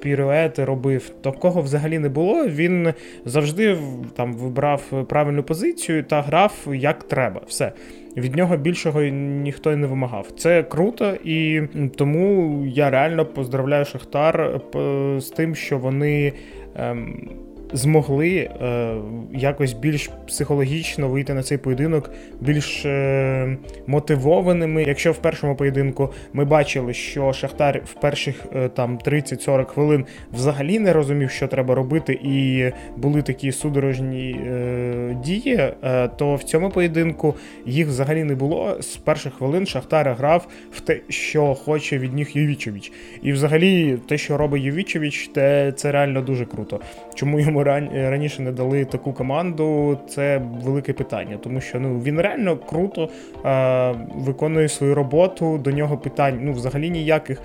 пірюети 0.00 0.64
робив. 0.64 1.08
Такого 1.08 1.60
взагалі 1.60 1.98
не 1.98 2.08
було. 2.08 2.46
Він 2.46 2.92
завжди 3.24 3.78
там 4.16 4.32
вибрав 4.32 5.06
правильну 5.08 5.42
позицію 5.42 6.04
та 6.04 6.22
грав 6.22 6.52
як 6.72 7.02
треба. 7.02 7.40
Все 7.46 7.72
від 8.16 8.36
нього 8.36 8.56
більшого 8.56 9.02
ніхто 9.02 9.72
й 9.72 9.76
не 9.76 9.86
вимагав. 9.86 10.30
Це 10.36 10.62
круто, 10.62 11.14
і 11.24 11.62
тому 11.96 12.62
я 12.66 12.90
реально 12.90 13.26
поздравляю 13.26 13.84
Шахтар 13.84 14.40
е, 14.40 15.20
з 15.20 15.30
тим, 15.30 15.54
що 15.54 15.78
вони. 15.78 16.32
Ем, 16.76 17.28
змогли 17.72 18.30
е, 18.36 18.94
якось 19.32 19.72
більш 19.72 20.10
психологічно 20.26 21.08
вийти 21.08 21.34
на 21.34 21.42
цей 21.42 21.58
поєдинок, 21.58 22.10
більш 22.40 22.84
е, 22.84 23.56
мотивованими. 23.86 24.82
Якщо 24.82 25.12
в 25.12 25.16
першому 25.16 25.56
поєдинку 25.56 26.10
ми 26.32 26.44
бачили, 26.44 26.94
що 26.94 27.32
Шахтар 27.32 27.82
в 27.84 28.00
перших 28.00 28.46
е, 28.56 28.68
там 28.68 28.98
30-40 28.98 29.64
хвилин 29.64 30.04
взагалі 30.32 30.78
не 30.78 30.92
розумів, 30.92 31.30
що 31.30 31.48
треба 31.48 31.74
робити, 31.74 32.18
і 32.22 32.70
були 32.96 33.22
такі 33.22 33.52
судорожні 33.52 34.30
е, 34.30 35.16
дії, 35.24 35.54
е, 35.84 36.08
то 36.08 36.34
в 36.34 36.42
цьому 36.42 36.70
поєдинку 36.70 37.34
їх 37.66 37.86
взагалі 37.88 38.24
не 38.24 38.34
було. 38.34 38.76
З 38.80 38.96
перших 38.96 39.34
хвилин 39.34 39.66
Шахтар 39.66 40.14
грав 40.18 40.46
в 40.72 40.80
те, 40.80 41.00
що 41.08 41.54
хоче 41.54 41.98
від 41.98 42.14
них 42.14 42.36
Євічевич. 42.36 42.92
І 43.22 43.32
взагалі 43.32 43.98
те, 44.08 44.18
що 44.18 44.36
робить 44.36 44.62
Євічевич, 44.62 45.30
це 45.76 45.92
реально 45.92 46.22
дуже 46.22 46.44
круто. 46.44 46.80
Чому 47.14 47.40
йому 47.40 47.61
раніше 47.64 48.42
не 48.42 48.52
дали 48.52 48.84
таку 48.84 49.12
команду, 49.12 49.98
це 50.08 50.42
велике 50.64 50.92
питання, 50.92 51.36
тому 51.42 51.60
що 51.60 51.80
ну 51.80 51.98
він 51.98 52.20
реально 52.20 52.56
круто 52.56 53.08
е, 53.44 53.94
виконує 54.14 54.68
свою 54.68 54.94
роботу. 54.94 55.58
До 55.58 55.70
нього 55.70 55.98
питань 55.98 56.38
ну 56.42 56.52
взагалі 56.52 56.90
ніяких. 56.90 57.42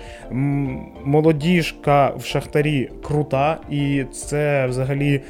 Молодіжка 1.04 2.12
в 2.16 2.24
Шахтарі 2.24 2.90
крута, 3.02 3.58
і 3.70 4.04
це 4.12 4.66
взагалі. 4.66 5.20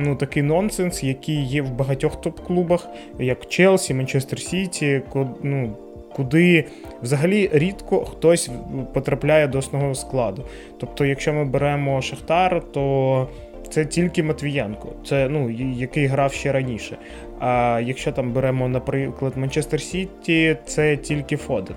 Ну, 0.00 0.16
такий 0.16 0.42
нонсенс, 0.42 1.04
який 1.04 1.44
є 1.44 1.62
в 1.62 1.70
багатьох 1.70 2.20
топ-клубах, 2.20 2.88
як 3.18 3.46
Челсі, 3.48 3.94
Манчестер 3.94 4.38
Сіті, 4.38 5.02
ну, 5.42 5.76
куди 6.16 6.64
взагалі 7.02 7.50
рідко 7.52 8.04
хтось 8.04 8.50
потрапляє 8.94 9.48
до 9.48 9.58
основного 9.58 9.94
складу. 9.94 10.44
Тобто, 10.78 11.04
якщо 11.04 11.32
ми 11.32 11.44
беремо 11.44 12.02
Шахтар, 12.02 12.62
то 12.72 13.28
це 13.70 13.84
тільки 13.84 14.22
Матвіянко, 14.22 14.88
це 15.06 15.28
ну 15.28 15.50
який 15.76 16.06
грав 16.06 16.32
ще 16.32 16.52
раніше. 16.52 16.96
А 17.40 17.80
якщо 17.84 18.12
там 18.12 18.32
беремо, 18.32 18.68
наприклад, 18.68 19.32
Манчестер 19.36 19.80
Сіті, 19.80 20.56
це 20.66 20.96
тільки 20.96 21.36
Фоден. 21.36 21.76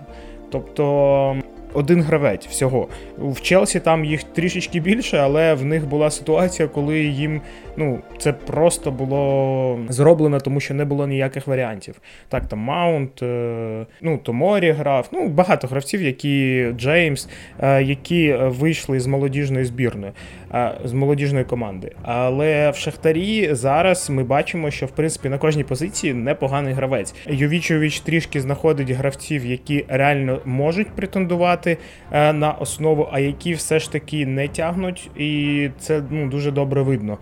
Тобто 0.51 1.35
один 1.73 2.01
гравець 2.01 2.47
всього. 2.47 2.87
В 3.17 3.41
Челсі 3.41 3.79
там 3.79 4.05
їх 4.05 4.23
трішечки 4.23 4.79
більше, 4.79 5.17
але 5.17 5.53
в 5.53 5.65
них 5.65 5.87
була 5.87 6.09
ситуація, 6.09 6.67
коли 6.67 6.99
їм 6.99 7.41
ну, 7.77 7.99
це 8.17 8.33
просто 8.33 8.91
було 8.91 9.79
зроблено, 9.89 10.39
тому 10.39 10.59
що 10.59 10.73
не 10.73 10.85
було 10.85 11.07
ніяких 11.07 11.47
варіантів. 11.47 12.01
Так, 12.29 12.47
там 12.47 12.59
Маунт, 12.59 13.23
е, 13.23 13.85
ну, 14.01 14.17
Томорі 14.17 14.71
грав, 14.71 15.09
ну, 15.11 15.27
багато 15.27 15.67
гравців, 15.67 16.01
які 16.01 16.65
Джеймс, 16.77 17.29
е, 17.59 17.83
які 17.83 18.33
вийшли 18.33 18.99
з 18.99 19.07
молодіжної 19.07 19.65
збірної, 19.65 20.13
е, 20.53 20.71
з 20.83 20.93
молодіжної 20.93 21.45
команди. 21.45 21.91
Але 22.01 22.71
в 22.71 22.75
Шахтарі 22.75 23.49
зараз 23.53 24.09
ми 24.09 24.23
бачимо, 24.23 24.71
що 24.71 24.85
в 24.85 24.91
принципі 24.91 25.29
на 25.29 25.37
кожній 25.37 25.63
позиції 25.63 26.13
непоганий 26.13 26.73
гравець. 26.73 27.15
Йовічович 27.27 27.99
трішки 27.99 28.41
знаходить 28.41 28.89
гравців, 28.89 29.45
які 29.45 29.85
реально 29.87 30.39
можуть 30.45 30.89
претендувати 30.89 31.77
на 32.11 32.55
основу, 32.59 33.09
а 33.11 33.19
які 33.19 33.53
все 33.53 33.79
ж 33.79 33.91
таки 33.91 34.25
не 34.25 34.47
тягнуть, 34.47 35.09
і 35.17 35.69
це 35.79 36.01
ну, 36.09 36.29
дуже 36.29 36.51
добре 36.51 36.81
видно. 36.81 37.17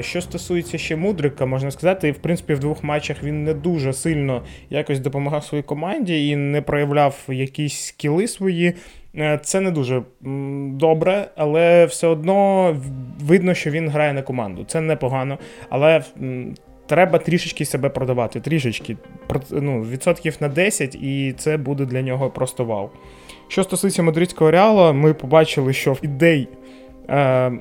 Що 0.00 0.20
стосується 0.20 0.78
ще 0.78 0.96
Мудрика, 0.96 1.46
можна 1.46 1.70
сказати, 1.70 2.12
в 2.12 2.18
принципі, 2.18 2.54
в 2.54 2.58
двох 2.58 2.84
матчах 2.84 3.22
він 3.22 3.44
не 3.44 3.54
дуже 3.54 3.92
сильно 3.92 4.42
якось 4.70 5.00
допомагав 5.00 5.44
своїй 5.44 5.62
команді 5.62 6.28
і 6.28 6.36
не 6.36 6.62
проявляв 6.62 7.24
якісь 7.28 7.86
скіли 7.86 8.28
свої. 8.28 8.74
Е, 9.16 9.40
це 9.42 9.60
не 9.60 9.70
дуже 9.70 10.02
добре, 10.70 11.30
але 11.36 11.86
все 11.86 12.06
одно 12.06 12.76
видно, 13.20 13.54
що 13.54 13.70
він 13.70 13.88
грає 13.88 14.12
на 14.12 14.22
команду. 14.22 14.64
Це 14.66 14.80
непогано, 14.80 15.38
але 15.68 16.04
треба 16.86 17.18
трішечки 17.18 17.64
себе 17.64 17.88
продавати. 17.88 18.40
Трішечки 18.40 18.96
ну, 19.50 19.82
відсотків 19.82 20.36
на 20.40 20.48
10, 20.48 20.94
і 20.94 21.34
це 21.38 21.56
буде 21.56 21.84
для 21.84 22.02
нього 22.02 22.30
просто 22.30 22.64
вау. 22.64 22.90
Що 23.48 23.64
стосується 23.64 24.02
мадридського 24.02 24.50
реала, 24.50 24.92
ми 24.92 25.14
побачили, 25.14 25.72
що 25.72 25.96
ідей 26.02 26.48
Е, 26.48 26.59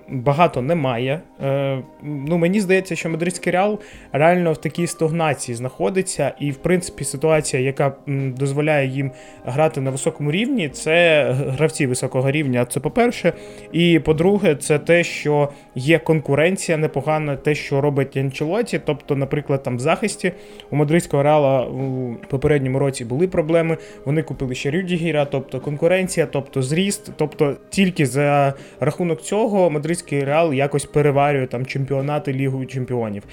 багато 0.10 0.62
немає. 0.62 1.22
Е, 1.44 1.80
ну, 2.04 2.38
Мені 2.38 2.60
здається, 2.60 2.96
що 2.96 3.10
мадридський 3.10 3.54
реал 3.54 3.80
реально 4.12 4.54
в 4.54 4.58
такій 4.58 4.88
стогнації 4.88 5.56
знаходиться, 5.56 6.32
і, 6.40 6.52
в 6.52 6.56
принципі, 6.56 7.04
ситуація, 7.04 7.64
яка 7.64 7.94
дозволяє 8.08 8.88
їм 8.88 9.12
грати 9.46 9.82
на 9.82 9.92
високому 9.92 10.32
рівні, 10.32 10.70
це 10.70 11.26
гравці 11.32 11.88
високого 11.88 12.32
рівня. 12.32 12.66
Це 12.66 12.80
по-перше. 12.80 13.34
І 13.72 14.00
по-друге, 14.00 14.56
це 14.56 14.80
те, 14.80 15.04
що 15.04 15.50
є 15.76 16.00
конкуренція 16.00 16.78
непогана, 16.78 17.36
те, 17.36 17.56
що 17.56 17.82
робить 17.82 18.18
Анчелоті. 18.18 18.80
Тобто, 18.86 19.16
наприклад, 19.16 19.64
там 19.64 19.78
в 19.78 19.80
захисті 19.80 20.32
у 20.70 20.76
мадридського 20.76 21.24
реала 21.24 21.66
у 21.66 22.16
попередньому 22.30 22.80
році 22.80 23.06
були 23.06 23.28
проблеми. 23.28 23.78
Вони 24.06 24.24
купили 24.24 24.56
ще 24.56 24.72
Рюдігіра, 24.72 25.26
тобто 25.26 25.60
конкуренція, 25.60 26.26
тобто 26.26 26.62
зріст, 26.62 27.12
тобто 27.18 27.56
тільки 27.70 28.06
за 28.06 28.54
рахунок 28.80 29.22
цього 29.22 29.39
цього 29.40 29.70
мадридський 29.70 30.24
реал 30.24 30.54
якось 30.54 30.86
переварює 30.86 31.48
там 31.48 31.66
чемпіонати 31.66 32.34
Лігу 32.34 32.66
чемпіонів. 32.66 33.24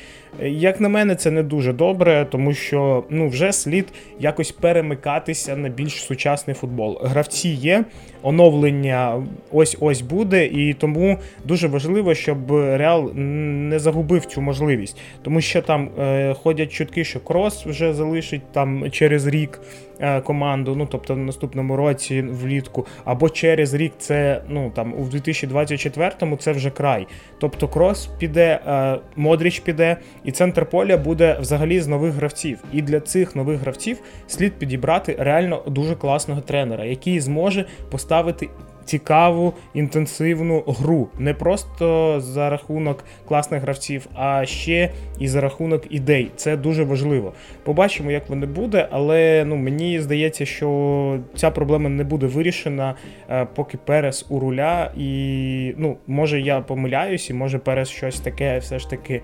Як 0.43 0.81
на 0.81 0.89
мене, 0.89 1.15
це 1.15 1.31
не 1.31 1.43
дуже 1.43 1.73
добре, 1.73 2.27
тому 2.31 2.55
що 2.55 3.05
ну 3.11 3.29
вже 3.29 3.53
слід 3.53 3.87
якось 4.21 4.53
перемикатися 4.53 5.57
на 5.57 5.69
більш 5.69 5.93
сучасний 5.93 6.57
футбол. 6.57 7.01
Гравці 7.03 7.49
є, 7.49 7.85
оновлення 8.23 9.27
ось 9.53 9.77
ось 9.81 10.01
буде, 10.01 10.47
і 10.47 10.75
тому 10.75 11.19
дуже 11.45 11.69
важливо, 11.69 12.15
щоб 12.15 12.51
Реал 12.51 13.13
не 13.15 13.79
загубив 13.79 14.27
цю 14.27 14.41
можливість, 14.41 14.99
тому 15.23 15.41
що 15.41 15.63
там 15.63 15.89
е, 15.99 16.35
ходять 16.35 16.73
чутки, 16.73 17.05
що 17.05 17.21
крос 17.21 17.67
вже 17.67 17.95
залишить 17.95 18.53
там 18.53 18.91
через 18.91 19.27
рік. 19.27 19.61
Е, 20.01 20.21
команду, 20.21 20.75
ну 20.77 20.87
тобто 20.91 21.15
в 21.15 21.19
наступному 21.19 21.77
році 21.77 22.23
влітку, 22.23 22.87
або 23.05 23.29
через 23.29 23.75
рік 23.75 23.93
це 23.99 24.43
ну 24.49 24.71
там 24.75 24.95
у 24.95 25.05
2024-му 25.05 26.37
це 26.37 26.53
вже 26.53 26.71
край. 26.71 27.07
Тобто 27.39 27.69
крос 27.69 28.07
піде, 28.19 28.61
е, 28.67 28.99
Модріч 29.17 29.61
піде, 29.61 29.97
і 30.25 30.33
центр 30.33 30.67
поля 30.67 30.97
буде 30.97 31.37
взагалі 31.41 31.81
з 31.81 31.87
нових 31.87 32.13
гравців. 32.13 32.59
І 32.73 32.83
для 32.83 33.01
цих 33.01 33.37
нових 33.37 33.61
гравців 33.61 33.99
слід 34.27 34.53
підібрати 34.53 35.17
реально 35.19 35.63
дуже 35.67 35.95
класного 35.95 36.41
тренера, 36.41 36.85
який 36.85 37.21
зможе 37.21 37.65
поставити 37.91 38.49
цікаву 38.87 39.55
інтенсивну 39.75 40.65
гру. 40.67 41.09
Не 41.19 41.35
просто 41.35 42.17
за 42.21 42.51
рахунок 42.51 43.05
класних 43.29 43.63
гравців, 43.63 44.07
а 44.15 44.47
ще 44.47 44.91
і 45.19 45.29
за 45.29 45.41
рахунок 45.41 45.83
ідей. 45.91 46.31
Це 46.37 46.57
дуже 46.57 46.85
важливо. 46.85 47.33
Побачимо, 47.63 48.11
як 48.11 48.29
воно 48.29 48.47
буде, 48.47 48.89
але 48.91 49.45
ну 49.47 49.57
мені 49.57 50.01
здається, 50.01 50.47
що 50.47 51.19
ця 51.37 51.51
проблема 51.51 51.89
не 51.89 52.05
буде 52.05 52.27
вирішена, 52.27 52.95
е, 53.31 53.47
поки 53.55 53.79
Перес 53.79 54.27
у 54.29 54.39
руля. 54.39 54.93
І 54.97 55.75
ну, 55.77 55.97
може 56.07 56.41
я 56.41 56.61
помиляюсь, 56.61 57.31
і 57.31 57.35
може 57.35 57.59
Перес 57.59 57.89
щось 57.89 58.21
таке 58.21 58.59
все 58.59 58.79
ж 58.79 58.91
таки. 58.91 59.23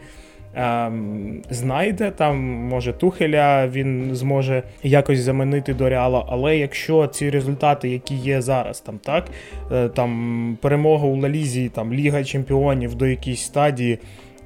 Ем, 0.55 1.43
знайде 1.51 2.11
там, 2.11 2.39
може 2.45 2.93
Тухеля 2.93 3.69
він 3.69 4.15
зможе 4.15 4.63
якось 4.83 5.19
замінити 5.19 5.75
до 5.75 5.89
Реала. 5.89 6.27
Але 6.29 6.57
якщо 6.57 7.07
ці 7.07 7.31
результати, 7.31 7.89
які 7.89 8.15
є 8.15 8.43
зараз, 8.43 8.81
там 8.81 8.99
так, 8.99 9.25
е, 9.73 9.89
там 9.89 10.59
перемога 10.61 11.07
у 11.07 11.21
Лалізі, 11.21 11.69
там 11.69 11.93
Ліга 11.93 12.25
Чемпіонів 12.25 12.95
до 12.95 13.07
якійсь 13.07 13.43
стадії. 13.45 13.99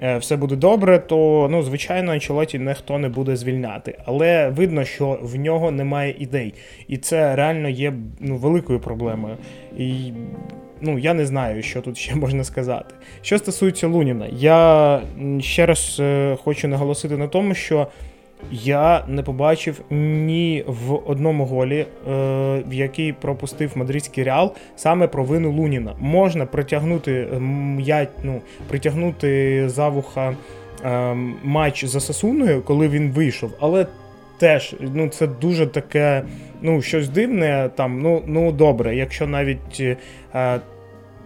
Е, 0.02 0.18
все 0.18 0.36
буде 0.36 0.56
добре, 0.56 0.98
то 0.98 1.48
ну 1.50 1.62
звичайно 1.62 2.12
Анчелоті 2.12 2.58
ніхто 2.58 2.98
не 2.98 3.08
буде 3.08 3.36
звільняти. 3.36 3.98
Але 4.04 4.48
видно, 4.48 4.84
що 4.84 5.18
в 5.22 5.36
нього 5.36 5.70
немає 5.70 6.14
ідей, 6.18 6.54
і 6.88 6.96
це 6.96 7.36
реально 7.36 7.68
є 7.68 7.92
ну, 8.20 8.36
великою 8.36 8.80
проблемою. 8.80 9.36
І 9.78 10.12
ну 10.80 10.98
я 10.98 11.14
не 11.14 11.26
знаю, 11.26 11.62
що 11.62 11.80
тут 11.80 11.98
ще 11.98 12.14
можна 12.16 12.44
сказати. 12.44 12.94
Що 13.22 13.38
стосується 13.38 13.86
Луніна, 13.88 14.26
я 14.32 15.00
ще 15.40 15.66
раз 15.66 15.96
е, 16.00 16.36
хочу 16.44 16.68
наголосити 16.68 17.16
на 17.16 17.28
тому, 17.28 17.54
що 17.54 17.86
я 18.50 19.04
не 19.08 19.22
побачив 19.22 19.80
ні 19.90 20.64
в 20.66 21.10
одному 21.10 21.46
голі, 21.46 21.78
е, 21.78 21.86
в 22.68 22.72
який 22.72 23.12
пропустив 23.12 23.72
мадридський 23.74 24.24
реал, 24.24 24.54
саме 24.76 25.08
про 25.08 25.24
вину 25.24 25.52
Луніна. 25.52 25.94
Можна 26.00 26.46
притягнути 26.46 27.28
я, 27.80 28.06
ну, 28.22 28.40
притягнути 28.68 29.68
за 29.68 29.88
вуха 29.88 30.36
е, 30.84 31.14
матч 31.42 31.84
за 31.84 32.00
Сасуною, 32.00 32.62
коли 32.62 32.88
він 32.88 33.10
вийшов, 33.10 33.50
але 33.60 33.86
теж 34.38 34.74
ну, 34.80 35.08
це 35.08 35.26
дуже 35.26 35.66
таке, 35.66 36.22
ну, 36.62 36.82
щось 36.82 37.08
дивне. 37.08 37.70
Там, 37.74 38.02
ну, 38.02 38.22
ну 38.26 38.52
добре, 38.52 38.96
якщо 38.96 39.26
навіть. 39.26 39.80
Е, 40.34 40.60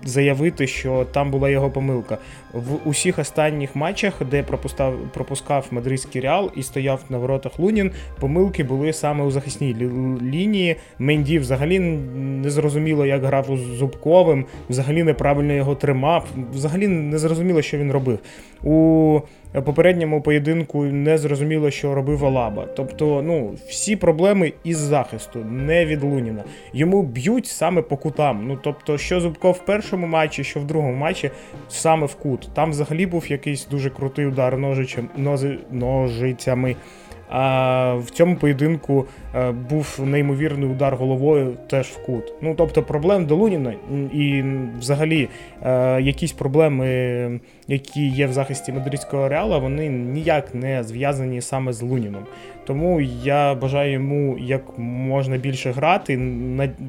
заявити, 0.04 0.66
що 0.66 1.06
там 1.12 1.30
була 1.30 1.50
його 1.50 1.70
помилка. 1.70 2.18
В 2.52 2.88
усіх 2.88 3.18
останніх 3.18 3.76
матчах, 3.76 4.14
де 4.30 4.42
пропускав, 4.42 4.94
пропускав 5.14 5.66
мадридський 5.70 6.20
реал 6.20 6.52
і 6.56 6.62
стояв 6.62 7.04
на 7.08 7.18
воротах 7.18 7.58
Лунін, 7.58 7.92
помилки 8.20 8.64
були 8.64 8.92
саме 8.92 9.24
у 9.24 9.30
захисній 9.30 9.76
лінії. 10.22 10.76
Менді 10.98 11.38
взагалі 11.38 11.78
не 12.42 12.50
зрозуміло, 12.50 13.06
як 13.06 13.24
грав 13.24 13.46
з 13.56 13.60
Зубковим, 13.60 14.44
взагалі 14.70 15.02
неправильно 15.02 15.52
його 15.52 15.74
тримав, 15.74 16.26
взагалі 16.54 16.88
не 16.88 17.18
зрозуміло, 17.18 17.62
що 17.62 17.78
він 17.78 17.92
робив. 17.92 18.18
У 18.62 19.20
попередньому 19.64 20.22
поєдинку 20.22 20.84
не 20.84 21.18
зрозуміло, 21.18 21.70
що 21.70 21.94
робив 21.94 22.24
Алаба. 22.26 22.66
Тобто, 22.76 23.22
ну, 23.22 23.54
всі 23.68 23.96
проблеми 23.96 24.52
із 24.64 24.78
захисту, 24.78 25.44
не 25.44 25.86
від 25.86 26.02
Луніна. 26.02 26.44
Йому 26.72 27.02
б'ють 27.02 27.46
саме 27.46 27.82
по 27.82 27.96
кутам. 27.96 28.46
Ну, 28.46 28.58
тобто, 28.62 28.98
що 28.98 29.20
Зубков 29.20 29.52
в 29.52 29.64
першому 29.64 30.06
матчі, 30.06 30.44
що 30.44 30.60
в 30.60 30.64
другому 30.64 30.94
матчі, 30.94 31.30
саме 31.68 32.06
в 32.06 32.14
кут. 32.14 32.50
Там 32.54 32.70
взагалі 32.70 33.06
був 33.06 33.30
якийсь 33.30 33.66
дуже 33.66 33.90
крутий 33.90 34.26
удар 34.26 34.58
ножичем, 34.58 35.08
нози, 35.16 35.58
ножицями. 35.70 36.76
А 37.30 37.94
в 37.94 38.10
цьому 38.10 38.36
поєдинку 38.36 39.06
е, 39.34 39.50
був 39.50 40.00
неймовірний 40.04 40.68
удар 40.68 40.96
головою 40.96 41.56
теж 41.68 41.86
в 41.86 42.02
кут. 42.02 42.32
Ну 42.42 42.54
тобто 42.58 42.82
проблем 42.82 43.26
до 43.26 43.36
Луніна 43.36 43.74
і 44.12 44.44
взагалі 44.78 45.28
е, 45.62 46.00
якісь 46.02 46.32
проблеми, 46.32 47.40
які 47.68 48.08
є 48.08 48.26
в 48.26 48.32
захисті 48.32 48.72
мадридського 48.72 49.28
реала, 49.28 49.58
вони 49.58 49.88
ніяк 49.88 50.54
не 50.54 50.82
зв'язані 50.82 51.40
саме 51.40 51.72
з 51.72 51.82
Луніном. 51.82 52.26
Тому 52.66 53.00
я 53.22 53.54
бажаю 53.54 53.92
йому 53.92 54.38
як 54.38 54.78
можна 54.78 55.36
більше 55.36 55.70
грати. 55.70 56.20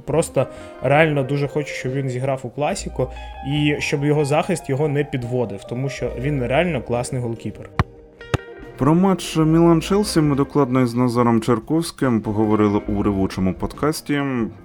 Просто 0.06 0.48
реально 0.84 1.24
дуже 1.24 1.48
хочу, 1.48 1.74
щоб 1.74 1.94
він 1.94 2.10
зіграв 2.10 2.40
у 2.44 2.50
класіку 2.50 3.08
і 3.54 3.76
щоб 3.80 4.06
його 4.06 4.26
захист 4.26 4.70
його 4.70 4.88
не 4.88 5.04
підводив, 5.04 5.64
тому 5.64 5.90
що 5.90 6.12
він 6.20 6.46
реально 6.46 6.82
класний 6.82 7.22
голкіпер. 7.22 7.70
Про 8.82 8.96
матч 8.96 9.38
Мілан 9.38 9.82
Челсі 9.82 10.22
ми 10.22 10.36
докладно 10.36 10.82
із 10.82 10.96
Назаром 10.96 11.42
Черковським 11.42 12.22
поговорили 12.22 12.82
у 12.88 13.04
ревучому 13.04 13.54
подкасті 13.54 14.24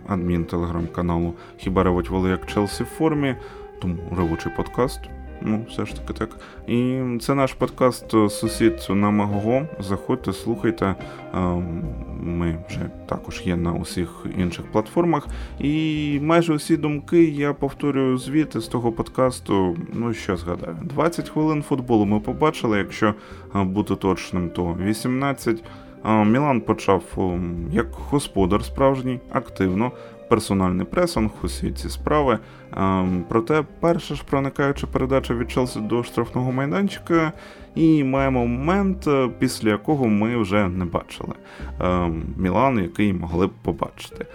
адмін 0.08 0.44
телеграм-каналу 0.44 1.34
Хіба 1.56 1.82
ревуть 1.82 2.10
воли 2.10 2.30
як 2.30 2.46
Челсі 2.46 2.82
в 2.82 2.86
формі, 2.86 3.36
тому 3.80 3.96
ревучий 4.16 4.52
подкаст. 4.56 5.00
Ну, 5.40 5.66
все 5.68 5.86
ж 5.86 5.96
таки 5.96 6.12
так. 6.12 6.28
І 6.66 7.00
це 7.20 7.34
наш 7.34 7.52
подкаст 7.52 8.14
е, 8.14 8.30
Сусід 8.30 8.86
на 8.90 9.10
Магого. 9.10 9.66
Заходьте, 9.80 10.32
слухайте. 10.32 10.94
Ми 12.20 12.58
вже 12.68 12.90
також 13.06 13.42
є 13.44 13.56
на 13.56 13.72
усіх 13.72 14.26
інших 14.38 14.64
платформах. 14.72 15.26
І 15.60 16.18
майже 16.22 16.54
усі 16.54 16.76
думки 16.76 17.24
я 17.24 17.52
повторюю 17.52 18.18
звіти 18.18 18.60
з 18.60 18.68
того 18.68 18.92
подкасту. 18.92 19.76
Ну 19.92 20.14
що 20.14 20.36
згадаю, 20.36 20.76
20 20.82 21.28
хвилин 21.28 21.62
футболу 21.62 22.04
ми 22.04 22.20
побачили. 22.20 22.78
Якщо 22.78 23.14
бути 23.54 23.96
точним, 23.96 24.50
то 24.50 24.76
18. 24.84 25.64
Мілан 26.04 26.60
почав 26.60 27.02
як 27.72 27.86
господар 27.92 28.64
справжній, 28.64 29.20
активно, 29.30 29.92
персональний 30.28 30.86
пресинг, 30.86 31.30
усі 31.42 31.70
ці 31.70 31.88
справи. 31.88 32.38
Проте, 33.28 33.64
перша 33.80 34.14
ж 34.14 34.24
проникаюча 34.30 34.86
передача 34.86 35.34
від 35.34 35.50
Челсі 35.50 35.80
до 35.80 36.02
штрафного 36.02 36.52
майданчика, 36.52 37.32
і 37.74 38.04
маємо 38.04 38.46
момент, 38.46 39.06
е, 39.06 39.30
після 39.38 39.68
якого 39.68 40.06
ми 40.06 40.36
вже 40.36 40.68
не 40.68 40.84
бачили. 40.84 41.34
Мілан, 42.36 42.78
який 42.78 43.12
могли 43.12 43.46
б 43.46 43.50
побачити. 43.62 44.26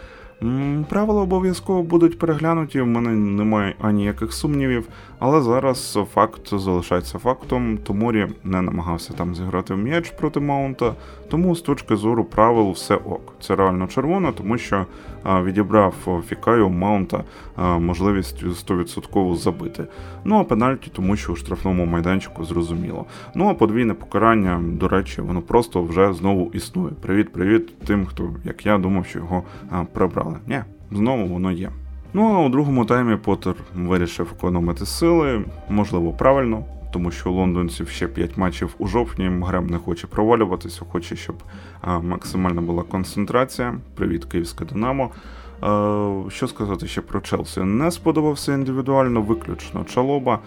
Правила 0.90 1.22
обов'язково 1.22 1.84
будуть 1.84 2.20
переглянуті, 2.20 2.82
в 2.82 2.88
мене 2.88 3.10
немає 3.10 3.76
аніяких 3.82 4.34
сумнівів, 4.34 4.88
але 5.22 5.42
зараз 5.42 6.00
факт 6.14 6.60
залишається 6.60 7.20
фактом. 7.20 7.78
Томорі 7.78 8.28
не 8.44 8.62
намагався 8.62 9.14
там 9.14 9.36
зіграти 9.36 9.74
в 9.74 9.78
м'яч 9.78 10.10
проти 10.10 10.40
Маунта, 10.40 10.94
тому 11.30 11.56
з 11.56 11.62
точки 11.62 11.96
зору 11.96 12.24
правил 12.24 12.72
все 12.72 12.96
ок. 12.96 13.34
Це 13.42 13.56
реально 13.56 13.88
червоно, 13.88 14.32
тому 14.32 14.58
що 14.58 14.86
відібрав 15.26 16.24
Фікаю 16.28 16.70
Маунта 16.70 17.24
можливість 17.58 18.44
100% 18.44 19.36
забити. 19.36 19.88
Ну 20.24 20.40
а 20.40 20.44
пенальті, 20.44 20.92
тому 20.94 21.16
що 21.16 21.34
у 21.34 21.36
штрафному 21.36 21.86
майданчику 21.86 22.46
зрозуміло. 22.46 23.06
Ну 23.36 23.50
а 23.50 23.54
подвійне 23.54 23.94
покарання, 23.94 24.60
до 24.64 24.88
речі, 24.88 25.22
воно 25.22 25.42
просто 25.42 25.84
вже 25.84 26.14
знову 26.14 26.52
існує. 26.54 26.94
Привіт-привіт 27.02 27.80
тим, 27.80 28.06
хто, 28.06 28.30
як 28.44 28.66
я, 28.66 28.78
думав, 28.78 29.06
що 29.06 29.20
його 29.20 29.44
прибрали. 29.94 30.38
Ні, 30.48 30.60
знову 30.92 31.26
воно 31.26 31.52
є. 31.52 31.70
Ну 32.14 32.36
а 32.36 32.46
у 32.46 32.50
другому 32.50 32.86
таймі 32.86 33.16
Поттер 33.16 33.56
вирішив 33.76 34.34
економити 34.38 34.86
сили, 34.86 35.46
можливо, 35.70 36.12
правильно, 36.12 36.66
тому 36.94 37.12
що 37.12 37.32
у 37.32 37.34
лондонців 37.34 37.90
ще 37.90 38.08
5 38.08 38.38
матчів 38.38 38.76
у 38.78 38.88
жовтні. 38.88 39.32
Грем 39.44 39.68
не 39.68 39.78
хоче 39.78 40.08
провалюватися, 40.08 40.82
хоче, 40.92 41.16
щоб 41.16 41.36
максимальна 42.02 42.62
була 42.62 42.84
концентрація. 42.84 43.76
Привіт, 43.96 44.26
Київське 44.26 44.66
Динамо. 44.66 45.10
Що 46.30 46.48
сказати 46.48 46.88
ще 46.88 47.02
про 47.02 47.22
Челсі? 47.22 47.60
Не 47.60 47.92
сподобався 47.92 48.54
індивідуально, 48.54 49.22
виключно 49.22 49.84
Чалоба. 49.84 50.40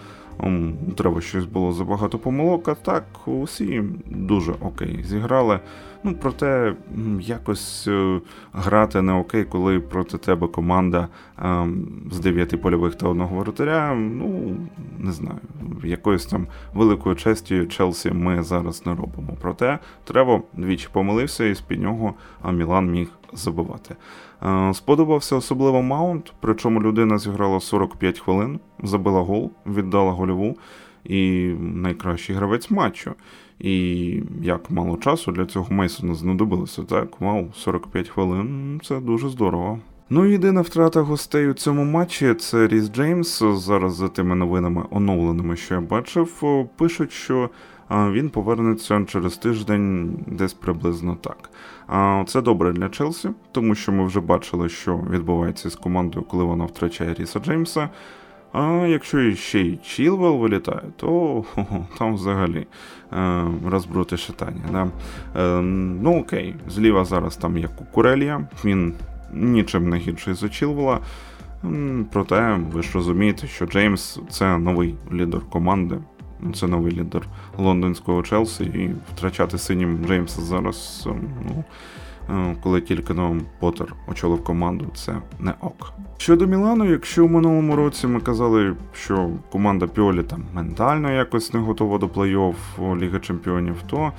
Треба 0.97 1.21
щось 1.21 1.45
було 1.45 1.73
забагато 1.73 2.19
помилок, 2.19 2.69
а 2.69 2.75
так 2.75 3.05
усі 3.27 3.83
дуже 4.07 4.53
окей 4.61 5.05
зіграли. 5.05 5.61
Ну, 6.07 6.15
проте 6.21 6.75
якось 7.21 7.89
е, 7.89 8.21
грати 8.53 9.03
не 9.03 9.13
окей, 9.13 9.45
коли 9.45 9.81
проти 9.81 10.19
тебе 10.19 10.47
команда 10.47 11.09
е, 11.39 11.67
з 12.11 12.19
дев'яти 12.19 12.57
польових 12.57 12.95
та 12.95 13.09
одного 13.09 13.37
воротаря. 13.37 13.95
Ну 13.95 14.57
не 14.99 15.13
знаю, 15.13 15.39
якоюсь 15.85 16.27
там 16.27 16.47
великою 16.75 17.17
честю 17.17 17.67
Челсі 17.67 18.11
ми 18.11 18.43
зараз 18.43 18.87
не 18.87 18.95
робимо. 18.95 19.37
Проте 19.41 19.79
треба 20.05 20.43
двічі 20.53 20.89
помилився, 20.93 21.45
і 21.45 21.55
з 21.55 21.61
під 21.61 21.83
нього 21.83 22.15
Мілан 22.53 22.91
міг 22.91 23.09
забивати. 23.33 23.97
Е, 24.45 24.75
сподобався 24.75 25.37
особливо 25.37 25.83
Маунт, 25.83 26.33
причому 26.41 26.83
людина 26.83 27.19
зіграла 27.19 27.61
45 27.61 28.19
хвилин, 28.19 28.61
забила 28.83 29.21
гол, 29.21 29.51
віддала 29.67 30.13
гольову 30.13 30.57
і 31.05 31.49
найкращий 31.61 32.37
гравець 32.37 32.71
матчу. 32.71 33.13
І 33.59 34.23
як 34.43 34.71
мало 34.71 34.97
часу 34.97 35.33
для 35.33 35.47
цього 35.47 35.67
Мейсона 35.71 36.15
знадобилося, 36.15 36.83
так? 36.83 37.21
Вау, 37.21 37.53
45 37.55 38.09
хвилин 38.09 38.81
це 38.85 39.01
дуже 39.01 39.29
здорово. 39.29 39.79
Ну, 40.11 40.27
єдина 40.27 40.61
втрата 40.61 41.01
гостей 41.01 41.49
у 41.49 41.53
цьому 41.53 41.85
матчі 41.85 42.35
це 42.35 42.69
Ріс 42.69 42.91
Джеймс. 42.91 43.43
Зараз 43.43 43.95
за 43.95 44.09
тими 44.09 44.35
новинами 44.35 44.85
оновленими, 44.91 45.57
що 45.57 45.75
я 45.75 45.81
бачив, 45.81 46.45
пишуть, 46.77 47.13
що 47.13 47.51
він 47.91 48.31
повернеться 48.31 49.05
через 49.09 49.37
тиждень, 49.37 50.19
десь 50.27 50.55
приблизно 50.55 51.17
так. 51.21 51.51
Це 52.29 52.41
добре 52.41 52.73
для 52.73 52.89
Челсі, 52.89 53.31
тому 53.53 53.75
що 53.75 53.93
ми 53.93 54.07
вже 54.07 54.21
бачили, 54.21 54.69
що 54.69 55.01
відбувається 55.11 55.71
з 55.71 55.77
командою, 55.77 56.25
коли 56.29 56.45
вона 56.45 56.65
втрачає 56.65 57.15
Ріса 57.15 57.41
Джеймса. 57.41 57.89
А 58.55 58.87
якщо 58.89 59.35
ще 59.35 59.61
й 59.61 59.77
Чілвел 59.77 60.37
вилітає, 60.37 60.83
то 60.97 61.45
там 61.99 62.15
взагалі 62.15 62.67
е, 63.13 63.45
розбрути 63.67 64.17
шатання. 64.17 64.63
Да? 64.73 64.89
Е, 65.41 65.63
ну 66.03 66.21
окей, 66.21 66.55
зліва 66.69 67.05
зараз 67.05 67.37
там 67.37 67.59
є 67.59 67.69
Кукурелія, 67.69 68.49
він 68.65 68.95
нічим 69.33 69.89
не 69.89 69.97
гірший 69.97 70.35
за 70.35 70.49
Чілвела. 70.49 71.01
Проте 72.13 72.61
ви 72.73 72.83
ж 72.83 72.91
розумієте, 72.95 73.47
що 73.47 73.67
Джеймс 73.67 74.21
це 74.31 74.59
новий 74.59 74.95
лідер 75.13 75.41
команди, 75.41 75.99
це 76.55 76.67
новий 76.67 76.93
лідер 76.93 77.27
лондонського 77.59 78.23
Челсі, 78.23 78.65
і 78.65 78.91
втрачати 79.15 79.59
синім 79.59 80.05
Джеймса 80.07 80.43
зараз. 80.43 81.05
Ем, 81.07 81.21
ну, 81.49 81.65
Е, 82.31 82.57
коли 82.63 82.81
тільки 82.81 83.15
но 83.15 83.37
Поттер 83.61 83.95
очолив 84.09 84.45
команду, 84.45 84.87
це 84.95 85.17
не 85.41 85.55
ок. 85.61 85.93
Щодо 86.17 86.47
Мілану, 86.47 86.91
якщо 86.91 87.27
в 87.27 87.31
минулому 87.31 87.77
році 87.77 88.07
ми 88.07 88.21
казали, 88.21 88.77
що 88.93 89.31
команда 89.53 89.87
Піолі 89.87 90.23
там 90.23 90.45
ментально 90.55 91.11
якось 91.11 91.55
не 91.55 91.61
готова 91.61 91.99
до 91.99 92.07
плей-офф 92.07 92.99
Ліги 92.99 93.21
Чемпіонів, 93.21 93.77
то 93.87 94.13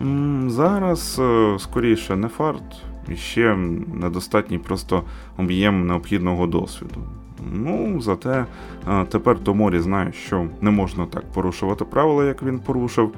м 0.00 0.50
зараз 0.50 1.18
е, 1.20 1.56
скоріше 1.58 2.16
не 2.16 2.28
фарт 2.28 2.82
і 3.08 3.16
ще 3.16 3.56
недостатній 3.94 4.58
просто 4.58 5.02
об'єм 5.36 5.86
необхідного 5.86 6.46
досвіду. 6.46 7.19
Ну, 7.52 8.00
зате 8.00 8.46
е, 8.88 9.04
тепер 9.04 9.38
Томорі 9.38 9.78
знає, 9.78 10.12
що 10.12 10.46
не 10.60 10.70
можна 10.70 11.06
так 11.06 11.32
порушувати 11.32 11.84
правила, 11.84 12.24
як 12.24 12.42
він 12.42 12.58
порушив. 12.58 13.14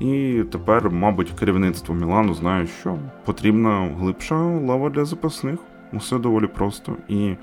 І 0.00 0.42
тепер, 0.52 0.90
мабуть, 0.90 1.30
керівництво 1.30 1.94
Мілану 1.94 2.34
знає, 2.34 2.66
що 2.66 2.96
потрібна 3.24 3.88
глибша 3.98 4.36
лава 4.36 4.90
для 4.90 5.04
запасних. 5.04 5.58
Усе 5.92 6.18
доволі 6.18 6.46
просто. 6.46 6.96
І 7.08 7.34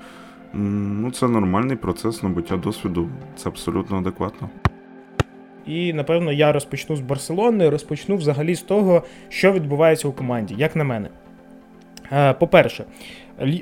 ну, 0.54 1.10
це 1.10 1.28
нормальний 1.28 1.76
процес 1.76 2.22
набуття 2.22 2.56
досвіду, 2.56 3.08
це 3.36 3.48
абсолютно 3.48 3.98
адекватно. 3.98 4.48
І 5.66 5.92
напевно 5.92 6.32
я 6.32 6.52
розпочну 6.52 6.96
з 6.96 7.00
Барселони, 7.00 7.70
розпочну 7.70 8.16
взагалі 8.16 8.54
з 8.54 8.62
того, 8.62 9.02
що 9.28 9.52
відбувається 9.52 10.08
у 10.08 10.12
команді, 10.12 10.54
як 10.58 10.76
на 10.76 10.84
мене. 10.84 11.08
Е, 12.12 12.32
по-перше, 12.32 12.84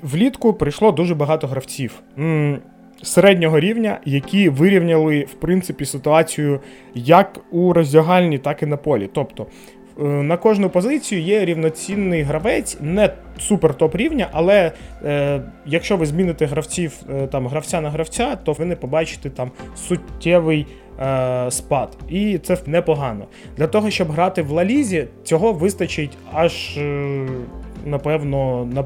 влітку 0.02 0.54
прийшло 0.54 0.92
дуже 0.92 1.14
багато 1.14 1.46
гравців 1.46 2.02
середнього 3.02 3.60
рівня, 3.60 4.00
які 4.04 4.48
вирівняли 4.48 5.24
в 5.24 5.34
принципі 5.34 5.84
ситуацію 5.84 6.60
як 6.94 7.40
у 7.50 7.72
роздягальні, 7.72 8.38
так 8.38 8.62
і 8.62 8.66
на 8.66 8.76
полі. 8.76 9.10
Тобто 9.12 9.46
е, 10.00 10.02
на 10.02 10.36
кожну 10.36 10.70
позицію 10.70 11.20
є 11.20 11.44
рівноцінний 11.44 12.22
гравець, 12.22 12.78
не 12.80 13.10
супер 13.38 13.74
топ 13.74 13.96
рівня, 13.96 14.28
але 14.32 14.72
е, 15.04 15.42
якщо 15.66 15.96
ви 15.96 16.06
зміните 16.06 16.46
гравців 16.46 16.92
е, 17.10 17.26
там 17.26 17.46
гравця 17.46 17.80
на 17.80 17.90
гравця, 17.90 18.36
то 18.44 18.52
ви 18.52 18.64
не 18.64 18.76
побачите 18.76 19.30
там 19.30 19.50
суттєвий 19.76 20.66
е, 21.00 21.50
спад. 21.50 21.96
І 22.08 22.38
це 22.38 22.56
непогано. 22.66 23.26
Для 23.56 23.66
того, 23.66 23.90
щоб 23.90 24.10
грати 24.10 24.42
в 24.42 24.50
Лалізі, 24.50 25.06
цього 25.24 25.52
вистачить 25.52 26.18
аж, 26.32 26.78
е, 26.78 27.26
напевно, 27.86 28.68
на 28.74 28.84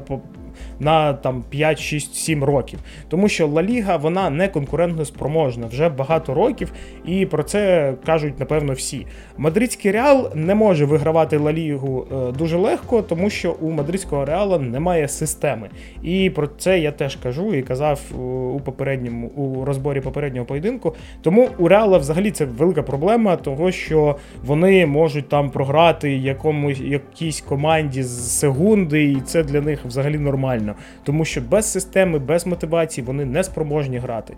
на 0.83 1.13
там 1.13 1.43
5, 1.49 1.79
6, 1.79 2.15
7 2.15 2.43
років. 2.43 2.79
Тому 3.09 3.29
що 3.29 3.47
Ла 3.47 3.63
Ліга 3.63 3.97
вона 3.97 4.29
не 4.29 4.47
конкурентно 4.47 5.05
спроможна 5.05 5.67
вже 5.67 5.89
багато 5.89 6.33
років, 6.33 6.71
і 7.05 7.25
про 7.25 7.43
це 7.43 7.93
кажуть 8.05 8.39
напевно 8.39 8.73
всі. 8.73 9.05
Мадридський 9.37 9.91
реал 9.91 10.31
не 10.35 10.55
може 10.55 10.85
вигравати 10.85 11.37
Ла 11.37 11.53
Лігу 11.53 12.07
е, 12.11 12.31
дуже 12.31 12.57
легко, 12.57 13.01
тому 13.01 13.29
що 13.29 13.51
у 13.51 13.71
мадридського 13.71 14.25
реала 14.25 14.59
немає 14.59 15.07
системи. 15.07 15.69
І 16.03 16.29
про 16.29 16.47
це 16.47 16.79
я 16.79 16.91
теж 16.91 17.15
кажу 17.15 17.53
і 17.53 17.61
казав 17.61 17.99
е, 18.11 18.15
у 18.55 18.59
попередньому 18.59 19.27
у 19.27 19.65
розборі 19.65 20.01
попереднього 20.01 20.45
поєдинку. 20.45 20.95
Тому 21.21 21.49
у 21.57 21.67
реала 21.67 21.97
взагалі 21.97 22.31
це 22.31 22.45
велика 22.45 22.83
проблема, 22.83 23.35
того 23.35 23.71
що 23.71 24.15
вони 24.45 24.85
можуть 24.85 25.29
там 25.29 25.49
програти 25.49 26.17
якомусь 26.17 26.79
якійсь 26.79 27.41
команді 27.41 28.03
з 28.03 28.39
секунди, 28.39 29.03
і 29.03 29.21
це 29.21 29.43
для 29.43 29.61
них 29.61 29.79
взагалі 29.85 30.17
нормально. 30.17 30.72
Реально, 30.73 31.03
тому 31.03 31.25
що 31.25 31.41
без 31.41 31.71
системи, 31.71 32.19
без 32.19 32.47
мотивації 32.47 33.07
вони 33.07 33.25
не 33.25 33.43
спроможні 33.43 33.97
грати. 33.97 34.33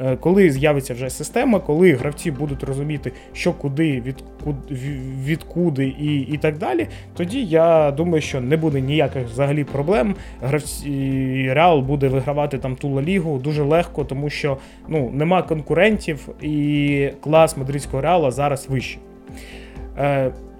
Е, 0.00 0.16
коли 0.16 0.50
з'явиться 0.50 0.94
вже 0.94 1.10
система, 1.10 1.60
коли 1.60 1.92
гравці 1.92 2.30
будуть 2.30 2.64
розуміти, 2.64 3.12
що 3.32 3.52
куди, 3.52 4.00
від, 4.00 4.24
відкуди 5.24 5.86
і 5.86 6.20
і 6.20 6.38
так 6.38 6.58
далі, 6.58 6.86
тоді 7.16 7.44
я 7.44 7.90
думаю, 7.90 8.22
що 8.22 8.40
не 8.40 8.56
буде 8.56 8.80
ніяких 8.80 9.26
взагалі 9.26 9.64
проблем. 9.64 10.14
Гравці 10.42 11.52
Реал 11.52 11.80
буде 11.80 12.08
вигравати 12.08 12.58
там 12.58 12.76
ту 12.76 13.00
Лігу 13.00 13.38
дуже 13.38 13.62
легко, 13.62 14.04
тому 14.04 14.30
що 14.30 14.58
ну, 14.88 15.10
нема 15.12 15.42
конкурентів, 15.42 16.28
і 16.42 17.08
клас 17.20 17.56
мадридського 17.56 18.02
реала 18.02 18.30
зараз 18.30 18.66
вищий. 18.68 18.98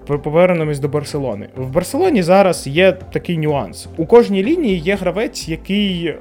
Повернемось 0.05 0.79
до 0.79 0.87
Барселони. 0.87 1.49
В 1.55 1.71
Барселоні 1.73 2.23
зараз 2.23 2.67
є 2.67 2.91
такий 2.91 3.37
нюанс. 3.37 3.87
У 3.97 4.05
кожній 4.05 4.43
лінії 4.43 4.77
є 4.77 4.95
гравець, 4.95 5.49
який 5.49 6.15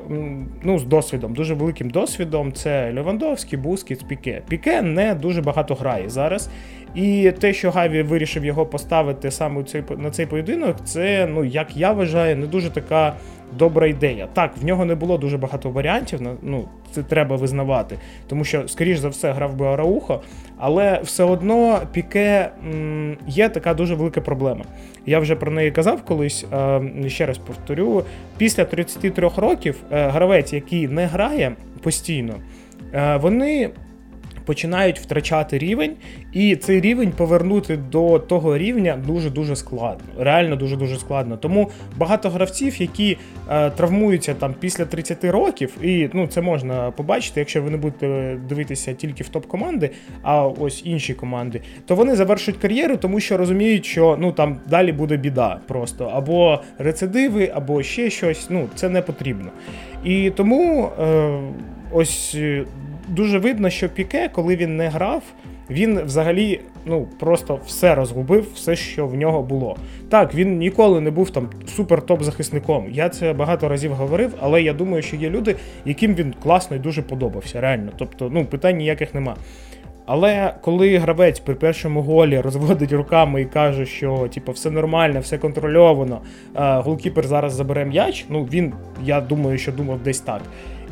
ну, 0.63 0.79
з 0.79 0.85
досвідом, 0.85 1.35
дуже 1.35 1.55
великим 1.55 1.91
досвідом. 1.91 2.53
Це 2.53 2.93
Левандовський, 2.95 3.59
Бускіт, 3.59 4.09
Піке. 4.09 4.43
Піке 4.49 4.83
не 4.83 5.15
дуже 5.15 5.43
багато 5.43 5.75
грає 5.75 6.09
зараз. 6.09 6.51
І 6.95 7.33
те, 7.39 7.53
що 7.53 7.71
Гаві 7.71 8.03
вирішив 8.03 8.45
його 8.45 8.67
поставити 8.67 9.31
саме 9.31 9.65
на 9.99 10.11
цей 10.11 10.27
поєдинок, 10.27 10.77
це, 10.85 11.27
ну, 11.31 11.45
як 11.45 11.77
я 11.77 11.93
вважаю, 11.93 12.37
не 12.37 12.47
дуже 12.47 12.71
така 12.71 13.15
добра 13.59 13.87
ідея. 13.87 14.29
Так, 14.33 14.53
в 14.57 14.65
нього 14.65 14.85
не 14.85 14.95
було 14.95 15.19
дуже 15.19 15.39
багато 15.39 15.71
варіантів, 15.71 16.21
ну 16.43 16.69
це 16.93 17.03
треба 17.03 17.37
визнавати, 17.37 17.99
тому 18.29 18.45
що, 18.45 18.69
скоріш 18.69 18.99
за 18.99 19.09
все, 19.09 19.33
грав 19.33 19.55
би 19.55 19.67
Араухо, 19.67 20.23
але 20.59 21.01
все 21.05 21.25
одно 21.25 21.81
Піке 21.93 22.51
м, 22.73 23.17
є 23.27 23.49
така 23.49 23.75
дуже 23.75 23.95
велика 23.95 24.21
проблема. 24.21 24.65
Я 25.07 25.19
вже 25.19 25.37
про 25.37 25.53
неї 25.53 25.71
казав 25.71 26.03
колись. 26.03 26.47
Ще 27.07 27.27
раз 27.27 27.39
повторю: 27.39 28.05
після 28.37 28.65
33 28.65 29.31
років 29.37 29.77
е, 29.93 30.09
гравець, 30.09 30.53
який 30.53 30.89
не 30.89 31.07
грає 31.07 31.53
постійно, 31.83 32.35
е, 32.95 33.17
вони 33.17 33.71
починають 34.51 34.99
втрачати 34.99 35.59
рівень, 35.59 35.93
і 36.33 36.57
цей 36.57 36.81
рівень 36.81 37.13
повернути 37.13 37.77
до 37.77 38.19
того 38.19 38.59
рівня 38.59 38.99
дуже-дуже 39.07 39.57
складно. 39.57 40.05
Реально 40.19 40.57
дуже-дуже 40.57 40.97
складно. 40.97 41.37
Тому 41.37 41.71
багато 41.97 42.31
гравців, 42.31 42.81
які 42.81 43.19
е, 43.51 43.71
травмуються 43.71 44.35
там 44.35 44.55
після 44.61 44.85
30 44.85 45.25
років, 45.25 45.77
і 45.83 46.11
ну 46.13 46.27
це 46.27 46.41
можна 46.41 46.91
побачити, 46.91 47.41
якщо 47.41 47.63
ви 47.63 47.71
не 47.71 47.77
будете 47.77 48.37
дивитися 48.49 48.93
тільки 48.93 49.25
в 49.25 49.29
топ-команди, 49.29 49.91
а 50.23 50.47
ось 50.47 50.83
інші 50.85 51.15
команди, 51.15 51.61
то 51.87 51.95
вони 51.95 52.17
завершують 52.17 52.61
кар'єру, 52.61 52.97
тому 52.97 53.21
що 53.21 53.37
розуміють, 53.37 53.87
що 53.87 54.17
ну 54.21 54.33
там 54.33 54.57
далі 54.67 54.93
буде 54.93 55.17
біда 55.17 55.61
просто 55.67 56.05
або 56.05 56.61
рецидиви, 56.79 57.53
або 57.55 57.83
ще 57.83 58.11
щось. 58.11 58.47
Ну 58.51 58.69
це 58.75 58.89
не 58.89 59.03
потрібно. 59.03 59.51
І 60.05 60.31
тому 60.31 60.89
е, 61.01 61.41
ось 61.93 62.37
дуже 63.11 63.39
видно, 63.39 63.71
що 63.71 63.89
Піке, 63.89 64.29
коли 64.33 64.57
він 64.57 64.77
не 64.77 64.89
грав, 64.89 65.23
він 65.71 66.01
взагалі 66.01 66.61
ну 66.87 67.09
просто 67.19 67.61
все 67.67 67.95
розгубив, 67.95 68.47
все, 68.55 68.77
що 68.77 69.07
в 69.07 69.15
нього 69.15 69.43
було. 69.43 69.77
Так, 70.09 70.35
він 70.35 70.59
ніколи 70.59 71.01
не 71.01 71.11
був 71.11 71.31
там 71.31 71.49
супер-топ-захисником. 71.79 72.91
Я 72.91 73.09
це 73.09 73.33
багато 73.33 73.69
разів 73.69 73.93
говорив, 73.93 74.35
але 74.41 74.63
я 74.63 74.73
думаю, 74.73 75.03
що 75.03 75.17
є 75.17 75.31
люди, 75.31 75.57
яким 75.85 76.15
він 76.15 76.35
класно 76.43 76.77
і 76.77 76.79
дуже 76.79 77.03
подобався. 77.03 77.61
Реально. 77.61 77.93
Тобто, 77.97 78.31
ну 78.33 78.45
питань 78.45 78.77
ніяких 78.77 79.15
нема. 79.15 79.37
Але 80.07 80.55
коли 80.61 80.99
гравець 80.99 81.41
при 81.41 81.55
першому 81.55 82.03
голі 82.03 82.41
розводить 82.41 82.93
руками 82.93 83.43
і 83.43 83.45
каже, 83.45 83.87
що 83.87 84.29
типу, 84.35 84.53
все 84.53 84.71
нормально, 84.71 85.21
все 85.21 85.39
контрольовано, 85.39 86.21
голкіпер 86.55 87.27
зараз 87.27 87.53
забере 87.53 87.85
м'яч, 87.85 88.27
ну 88.29 88.45
він, 88.45 88.73
я 89.05 89.21
думаю, 89.21 89.59
що 89.59 89.73
думав 89.73 90.03
десь 90.03 90.21
так 90.21 90.41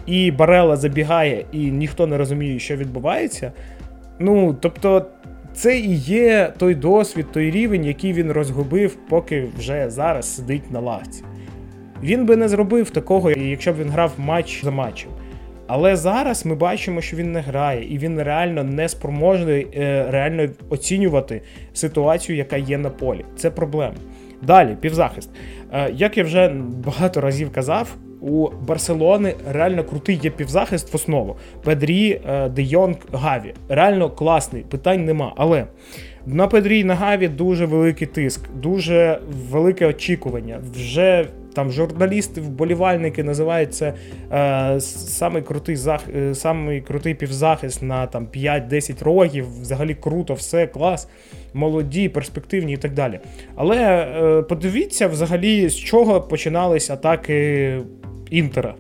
і 0.08 0.30
Барела 0.30 0.76
забігає, 0.76 1.44
і 1.52 1.70
ніхто 1.70 2.06
не 2.06 2.18
розуміє, 2.18 2.58
що 2.58 2.76
відбувається. 2.76 3.52
Ну, 4.18 4.56
тобто, 4.60 5.06
це 5.52 5.78
і 5.78 5.94
є 5.94 6.52
той 6.58 6.74
досвід, 6.74 7.26
той 7.32 7.50
рівень, 7.50 7.84
який 7.84 8.12
він 8.12 8.32
розгубив, 8.32 8.96
поки 9.08 9.46
вже 9.58 9.90
зараз 9.90 10.36
сидить 10.36 10.70
на 10.70 10.80
лавці. 10.80 11.24
Він 12.02 12.26
би 12.26 12.36
не 12.36 12.48
зробив 12.48 12.90
такого, 12.90 13.30
якщо 13.30 13.72
б 13.72 13.76
він 13.80 13.90
грав 13.90 14.12
матч 14.18 14.64
за 14.64 14.70
матчем. 14.70 15.10
Але 15.66 15.96
зараз 15.96 16.46
ми 16.46 16.54
бачимо, 16.54 17.00
що 17.00 17.16
він 17.16 17.32
не 17.32 17.40
грає, 17.40 17.94
і 17.94 17.98
він 17.98 18.22
реально 18.22 18.64
не 18.64 18.88
спроможний 18.88 19.66
е, 19.76 20.06
реально 20.10 20.48
оцінювати 20.68 21.42
ситуацію, 21.72 22.38
яка 22.38 22.56
є 22.56 22.78
на 22.78 22.90
полі. 22.90 23.24
Це 23.36 23.50
проблема. 23.50 23.94
Далі, 24.42 24.76
півзахист. 24.80 25.30
Е, 25.72 25.90
як 25.92 26.18
я 26.18 26.24
вже 26.24 26.48
багато 26.84 27.20
разів 27.20 27.52
казав, 27.52 27.96
у 28.20 28.48
Барселони 28.66 29.34
реально 29.50 29.84
крутий 29.84 30.20
є 30.22 30.30
півзахист 30.30 30.92
в 30.92 30.96
основу. 30.96 31.36
Педрі, 31.64 32.20
е, 32.28 32.48
Де 32.48 32.62
Йонг, 32.62 32.96
Гаві. 33.12 33.54
Реально 33.68 34.10
класний, 34.10 34.62
питань 34.62 35.04
нема. 35.04 35.32
Але 35.36 35.66
на 36.26 36.46
Педрі 36.46 36.80
і 36.80 36.84
на 36.84 36.94
Гаві 36.94 37.28
дуже 37.28 37.66
великий 37.66 38.06
тиск, 38.06 38.40
дуже 38.54 39.20
велике 39.50 39.86
очікування. 39.86 40.60
Вже 40.74 41.26
там 41.58 41.72
журналісти, 41.72 42.40
вболівальники 42.40 43.22
називають 43.22 43.74
це 43.74 43.94
е, 44.32 44.80
самий 44.80 45.42
крутий 45.42 45.76
зах, 45.76 46.00
е, 46.16 46.34
самий 46.34 46.80
крутий 46.80 47.14
півзахист 47.14 47.82
на 47.82 48.06
там 48.06 48.26
5-10 48.26 49.04
років. 49.04 49.60
Взагалі 49.60 49.94
круто, 49.94 50.34
все, 50.34 50.66
клас, 50.66 51.08
молоді, 51.54 52.08
перспективні 52.08 52.72
і 52.72 52.76
так 52.76 52.94
далі. 52.94 53.20
Але 53.56 53.76
е, 53.76 54.42
подивіться, 54.42 55.08
взагалі, 55.08 55.68
з 55.68 55.76
чого 55.76 56.20
починались 56.20 56.90
атаки 56.90 57.80
Інтера. 58.30 58.74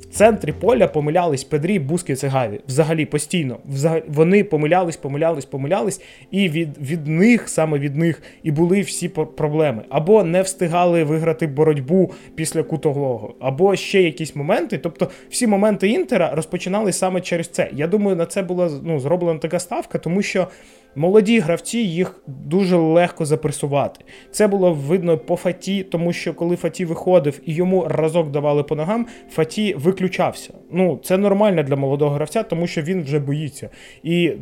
В 0.00 0.06
центрі 0.10 0.52
поля 0.52 0.88
помилялись 0.88 1.44
Педрі, 1.44 1.78
Буски 1.78 2.16
і 2.22 2.26
Гаві. 2.26 2.60
Взагалі 2.68 3.06
постійно. 3.06 3.58
Взагалі, 3.68 4.02
вони 4.08 4.44
помилялись, 4.44 4.96
помилялись, 4.96 5.44
помилялись, 5.44 6.00
і 6.30 6.48
від 6.48 6.78
від 6.78 7.06
них, 7.06 7.48
саме 7.48 7.78
від 7.78 7.96
них, 7.96 8.22
і 8.42 8.50
були 8.50 8.80
всі 8.80 9.08
проблеми. 9.08 9.82
Або 9.88 10.24
не 10.24 10.42
встигали 10.42 11.04
виграти 11.04 11.46
боротьбу 11.46 12.12
після 12.34 12.62
кутового, 12.62 13.34
або 13.40 13.76
ще 13.76 14.02
якісь 14.02 14.36
моменти. 14.36 14.78
Тобто 14.78 15.10
всі 15.30 15.46
моменти 15.46 15.88
Інтера 15.88 16.30
розпочинались 16.34 16.98
саме 16.98 17.20
через 17.20 17.48
це. 17.48 17.70
Я 17.72 17.86
думаю, 17.86 18.16
на 18.16 18.26
це 18.26 18.42
була 18.42 18.70
ну, 18.82 19.00
зроблена 19.00 19.38
така 19.38 19.58
ставка, 19.58 19.98
тому 19.98 20.22
що 20.22 20.48
Молоді 20.96 21.38
гравці 21.38 21.78
їх 21.78 22.22
дуже 22.26 22.76
легко 22.76 23.24
запресувати. 23.24 24.04
Це 24.30 24.48
було 24.48 24.72
видно 24.72 25.18
по 25.18 25.36
Фаті, 25.36 25.82
тому 25.82 26.12
що 26.12 26.34
коли 26.34 26.56
Фаті 26.56 26.84
виходив 26.84 27.40
і 27.46 27.54
йому 27.54 27.84
разок 27.88 28.30
давали 28.30 28.62
по 28.62 28.76
ногам, 28.76 29.06
Фаті 29.30 29.74
виключався. 29.74 30.54
Ну, 30.72 31.00
це 31.02 31.18
нормально 31.18 31.62
для 31.62 31.76
молодого 31.76 32.14
гравця, 32.14 32.42
тому 32.42 32.66
що 32.66 32.82
він 32.82 33.02
вже 33.02 33.18
боїться. 33.18 33.70
І 34.02 34.32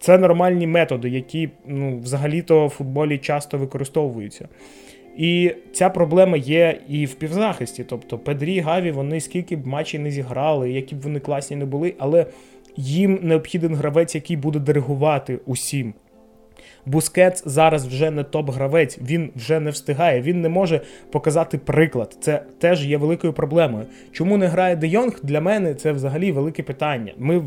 це 0.00 0.18
нормальні 0.18 0.66
методи, 0.66 1.08
які 1.08 1.48
ну, 1.66 1.98
взагалі-то 1.98 2.66
в 2.66 2.70
футболі 2.70 3.18
часто 3.18 3.58
використовуються. 3.58 4.48
І 5.16 5.54
ця 5.72 5.90
проблема 5.90 6.36
є 6.36 6.80
і 6.88 7.06
в 7.06 7.14
півзахисті. 7.14 7.84
Тобто 7.84 8.18
Педрі, 8.18 8.60
Гаві, 8.60 8.90
вони 8.90 9.20
скільки 9.20 9.56
б 9.56 9.66
матчів 9.66 10.00
не 10.00 10.10
зіграли, 10.10 10.70
які 10.70 10.94
б 10.94 11.00
вони 11.00 11.20
класні 11.20 11.56
не 11.56 11.64
були, 11.64 11.94
але 11.98 12.26
їм 12.80 13.18
необхіден 13.22 13.74
гравець, 13.74 14.14
який 14.14 14.36
буде 14.36 14.58
диригувати 14.58 15.38
усім. 15.46 15.94
Бускетс 16.86 17.42
зараз 17.46 17.86
вже 17.86 18.10
не 18.10 18.22
топ-гравець, 18.22 18.98
він 19.02 19.30
вже 19.36 19.60
не 19.60 19.70
встигає, 19.70 20.20
він 20.22 20.40
не 20.40 20.48
може 20.48 20.80
показати 21.10 21.58
приклад. 21.58 22.16
Це 22.20 22.42
теж 22.58 22.86
є 22.86 22.96
великою 22.96 23.32
проблемою. 23.32 23.86
Чому 24.12 24.36
не 24.36 24.46
грає 24.46 24.76
Де 24.76 24.86
Йонг? 24.86 25.20
Для 25.22 25.40
мене 25.40 25.74
це 25.74 25.92
взагалі 25.92 26.32
велике 26.32 26.62
питання. 26.62 27.12
Ми 27.18 27.42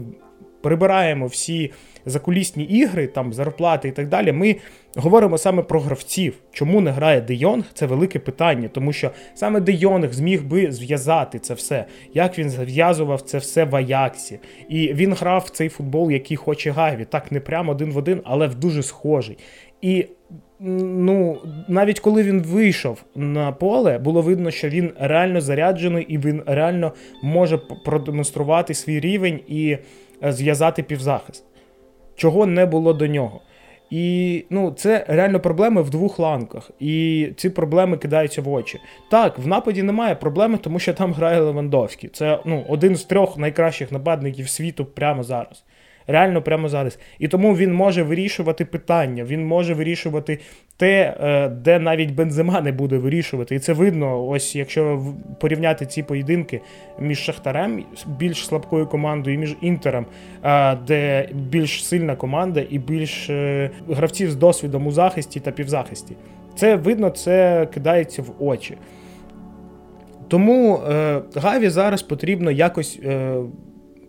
прибираємо 0.63 1.27
всі 1.27 1.71
закулісні 2.05 2.63
ігри, 2.63 3.07
там 3.07 3.33
зарплати 3.33 3.87
і 3.87 3.91
так 3.91 4.07
далі. 4.07 4.31
Ми 4.31 4.55
говоримо 4.95 5.37
саме 5.37 5.63
про 5.63 5.79
гравців. 5.79 6.35
Чому 6.51 6.81
не 6.81 6.91
грає 6.91 7.21
Де 7.21 7.33
Йонг? 7.33 7.63
Це 7.73 7.85
велике 7.85 8.19
питання, 8.19 8.67
тому 8.67 8.93
що 8.93 9.11
саме 9.33 9.59
Де 9.59 9.71
Йонг 9.71 10.13
зміг 10.13 10.43
би 10.43 10.71
зв'язати 10.71 11.39
це 11.39 11.53
все. 11.53 11.85
Як 12.13 12.39
він 12.39 12.49
зв'язував 12.49 13.21
це 13.21 13.37
все 13.37 13.63
в 13.63 13.75
Аяксі. 13.75 14.39
І 14.69 14.93
він 14.93 15.13
грав 15.13 15.43
в 15.47 15.49
цей 15.49 15.69
футбол, 15.69 16.11
який 16.11 16.37
хоче 16.37 16.71
Гаві. 16.71 17.05
Так 17.05 17.31
не 17.31 17.39
прямо 17.39 17.71
один 17.71 17.91
в 17.91 17.97
один, 17.97 18.21
але 18.23 18.47
в 18.47 18.55
дуже 18.55 18.83
схожий. 18.83 19.37
І 19.81 20.05
ну, 20.59 21.37
навіть 21.67 21.99
коли 21.99 22.23
він 22.23 22.41
вийшов 22.41 23.03
на 23.15 23.51
поле, 23.51 23.97
було 23.97 24.21
видно, 24.21 24.51
що 24.51 24.69
він 24.69 24.91
реально 24.99 25.41
заряджений 25.41 26.05
і 26.09 26.17
він 26.17 26.43
реально 26.45 26.93
може 27.23 27.57
продемонструвати 27.85 28.73
свій 28.73 28.99
рівень 28.99 29.39
і 29.47 29.77
зв'язати 30.31 30.83
півзахист 30.83 31.45
чого 32.15 32.45
не 32.45 32.65
було 32.65 32.93
до 32.93 33.07
нього. 33.07 33.41
І 33.89 34.45
ну, 34.49 34.71
це 34.71 35.05
реально 35.07 35.39
проблеми 35.39 35.81
в 35.81 35.89
двох 35.89 36.19
ланках. 36.19 36.71
І 36.79 37.29
ці 37.37 37.49
проблеми 37.49 37.97
кидаються 37.97 38.41
в 38.41 38.49
очі. 38.49 38.79
Так, 39.11 39.39
в 39.39 39.47
нападі 39.47 39.83
немає 39.83 40.15
проблеми, 40.15 40.57
тому 40.57 40.79
що 40.79 40.93
там 40.93 41.13
грає 41.13 41.39
Левандовський. 41.39 42.09
Це 42.09 42.39
ну, 42.45 42.65
один 42.69 42.95
з 42.95 43.03
трьох 43.03 43.37
найкращих 43.37 43.91
нападників 43.91 44.49
світу 44.49 44.85
прямо 44.85 45.23
зараз. 45.23 45.63
Реально 46.07 46.41
прямо 46.41 46.69
зараз. 46.69 46.99
І 47.19 47.27
тому 47.27 47.55
він 47.55 47.73
може 47.73 48.03
вирішувати 48.03 48.65
питання, 48.65 49.23
він 49.23 49.45
може 49.45 49.73
вирішувати 49.73 50.39
те, 50.77 51.17
е, 51.21 51.49
де 51.49 51.79
навіть 51.79 52.11
бензима 52.11 52.61
не 52.61 52.71
буде 52.71 52.97
вирішувати. 52.97 53.55
І 53.55 53.59
це 53.59 53.73
видно, 53.73 54.27
ось 54.27 54.55
якщо 54.55 55.03
порівняти 55.39 55.85
ці 55.85 56.03
поєдинки 56.03 56.61
між 56.99 57.19
Шахтарем, 57.19 57.83
більш 58.07 58.45
слабкою 58.45 58.87
командою, 58.87 59.35
і 59.35 59.39
між 59.39 59.55
Інтером, 59.61 60.05
е, 60.43 60.75
де 60.75 61.29
більш 61.33 61.85
сильна 61.85 62.15
команда 62.15 62.63
і 62.69 62.79
більш 62.79 63.29
е, 63.29 63.69
гравців 63.89 64.31
з 64.31 64.35
досвідом 64.35 64.87
у 64.87 64.91
захисті 64.91 65.39
та 65.39 65.51
півзахисті. 65.51 66.15
Це 66.55 66.75
видно, 66.75 67.09
це 67.09 67.67
кидається 67.73 68.21
в 68.21 68.43
очі. 68.43 68.77
Тому 70.27 70.77
е, 70.77 71.21
Гаві 71.35 71.69
зараз 71.69 72.01
потрібно 72.01 72.51
якось 72.51 72.99
е, 73.05 73.35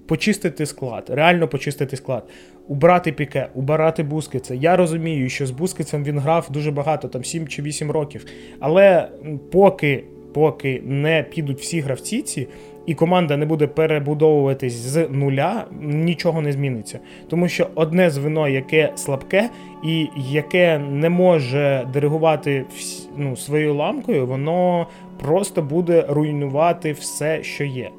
почистити 0.07 0.67
склад, 0.67 1.05
реально 1.09 1.49
почистити 1.49 1.97
склад, 1.97 2.29
убрати 2.69 3.13
піке, 3.13 3.49
убирати 3.55 4.03
Бускетса. 4.03 4.55
Я 4.55 4.77
розумію, 4.77 5.29
що 5.29 5.47
з 5.47 5.51
Бускетсом 5.51 6.05
він 6.05 6.19
грав 6.19 6.49
дуже 6.51 6.71
багато, 6.71 7.09
там 7.09 7.25
7 7.25 7.49
чи 7.49 7.63
8 7.63 7.91
років. 7.91 8.27
Але 8.61 9.09
поки 9.53 10.05
поки 10.35 10.83
не 10.85 11.23
підуть 11.23 11.61
всі 11.61 11.81
гравці 11.81 12.23
ці, 12.23 12.49
і 12.87 12.95
команда 12.95 13.37
не 13.37 13.47
буде 13.47 13.67
перебудовуватись 13.67 14.73
з 14.73 15.09
нуля, 15.11 15.65
нічого 15.83 16.41
не 16.41 16.53
зміниться. 16.53 16.99
Тому 17.29 17.49
що 17.49 17.67
одне 17.75 18.11
звено, 18.11 18.49
яке 18.49 18.93
слабке 18.97 19.51
і 19.85 20.09
яке 20.17 20.79
не 20.79 21.11
може 21.11 21.89
диригувати 21.93 22.65
ну, 23.17 23.37
своєю 23.37 23.75
ламкою, 23.75 24.27
воно 24.27 24.87
просто 25.21 25.63
буде 25.63 26.07
руйнувати 26.09 26.93
все, 26.93 27.43
що 27.43 27.65
є. 27.65 27.91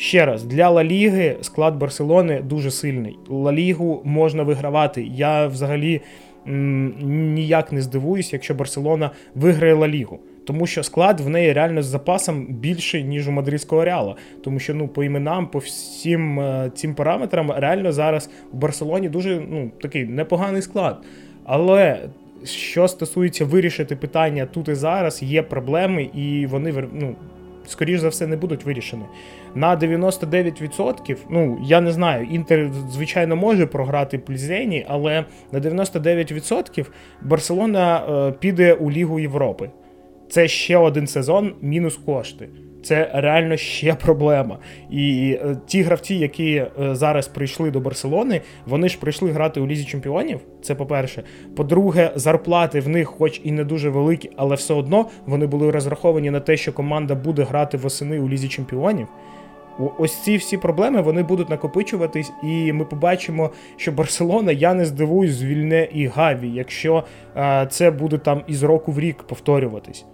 Ще 0.00 0.26
раз, 0.26 0.44
для 0.44 0.70
Ла 0.70 0.84
Ліги 0.84 1.36
склад 1.40 1.76
Барселони 1.76 2.40
дуже 2.40 2.70
сильний. 2.70 3.18
Ла 3.28 3.52
Лігу 3.52 4.02
можна 4.04 4.42
вигравати. 4.42 5.02
Я 5.02 5.46
взагалі 5.46 6.00
м, 6.48 6.94
ніяк 7.34 7.72
не 7.72 7.82
здивуюсь, 7.82 8.32
якщо 8.32 8.54
Барселона 8.54 9.10
виграє 9.34 9.74
Ла 9.74 9.88
Лігу. 9.88 10.18
Тому 10.46 10.66
що 10.66 10.82
склад 10.82 11.20
в 11.20 11.28
неї 11.28 11.52
реально 11.52 11.82
з 11.82 11.86
запасом 11.86 12.46
більший, 12.46 13.04
ніж 13.04 13.28
у 13.28 13.32
мадридського 13.32 13.84
реала. 13.84 14.16
Тому 14.44 14.58
що 14.58 14.74
ну, 14.74 14.88
по 14.88 15.04
іменам, 15.04 15.46
по 15.46 15.58
всім 15.58 16.40
е, 16.40 16.70
цим 16.74 16.94
параметрам, 16.94 17.52
реально 17.52 17.92
зараз 17.92 18.30
у 18.52 18.56
Барселоні 18.56 19.08
дуже 19.08 19.42
ну, 19.50 19.70
такий 19.82 20.04
непоганий 20.04 20.62
склад. 20.62 21.04
Але 21.44 22.08
що 22.44 22.88
стосується 22.88 23.44
вирішити 23.44 23.96
питання 23.96 24.46
тут 24.46 24.68
і 24.68 24.74
зараз, 24.74 25.22
є 25.22 25.42
проблеми, 25.42 26.10
і 26.14 26.46
вони 26.46 26.88
ну, 26.92 27.14
скоріш 27.70 28.00
за 28.00 28.08
все 28.08 28.26
не 28.26 28.36
будуть 28.36 28.64
вирішені. 28.64 29.04
На 29.54 29.76
99%, 29.76 31.16
ну 31.30 31.58
я 31.62 31.80
не 31.80 31.92
знаю, 31.92 32.26
Інтер, 32.30 32.70
звичайно, 32.90 33.36
може 33.36 33.66
програти 33.66 34.18
Плізені, 34.18 34.86
але 34.88 35.24
на 35.52 35.60
99% 35.60 36.86
Барселона 37.22 37.96
е, 37.98 38.32
піде 38.32 38.74
у 38.74 38.90
Лігу 38.90 39.20
Європи. 39.20 39.70
Це 40.28 40.48
ще 40.48 40.76
один 40.76 41.06
сезон, 41.06 41.52
мінус 41.60 41.96
кошти. 41.96 42.48
Це 42.82 43.10
реально 43.14 43.56
ще 43.56 43.94
проблема. 43.94 44.58
І 44.90 45.38
е, 45.42 45.56
ті 45.66 45.82
гравці, 45.82 46.14
які 46.14 46.54
е, 46.54 46.68
зараз 46.94 47.28
прийшли 47.28 47.70
до 47.70 47.80
Барселони, 47.80 48.40
вони 48.66 48.88
ж 48.88 48.98
прийшли 48.98 49.30
грати 49.30 49.60
у 49.60 49.66
Лізі 49.66 49.84
Чемпіонів. 49.84 50.40
Це 50.62 50.74
по-перше. 50.74 51.22
По-друге, 51.56 52.12
зарплати 52.14 52.80
в 52.80 52.88
них, 52.88 53.08
хоч 53.08 53.40
і 53.44 53.52
не 53.52 53.64
дуже 53.64 53.90
великі, 53.90 54.30
але 54.36 54.54
все 54.54 54.74
одно 54.74 55.06
вони 55.26 55.46
були 55.46 55.70
розраховані 55.70 56.30
на 56.30 56.40
те, 56.40 56.56
що 56.56 56.72
команда 56.72 57.14
буде 57.14 57.42
грати 57.42 57.76
восени 57.76 58.20
у 58.20 58.28
Лізі 58.28 58.48
Чемпіонів. 58.48 59.08
Ось 59.98 60.16
ці 60.16 60.36
всі 60.36 60.56
проблеми 60.56 61.00
вони 61.02 61.22
будуть 61.22 61.50
накопичуватись, 61.50 62.32
і 62.42 62.72
ми 62.72 62.84
побачимо, 62.84 63.50
що 63.76 63.92
Барселона, 63.92 64.52
я 64.52 64.74
не 64.74 64.84
здивуюсь, 64.84 65.32
звільне 65.32 65.88
і 65.92 66.06
Гаві, 66.06 66.48
якщо 66.48 67.04
е, 67.36 67.66
це 67.70 67.90
буде 67.90 68.18
там 68.18 68.42
із 68.46 68.62
року 68.62 68.92
в 68.92 69.00
рік 69.00 69.22
повторюватись. 69.22 70.04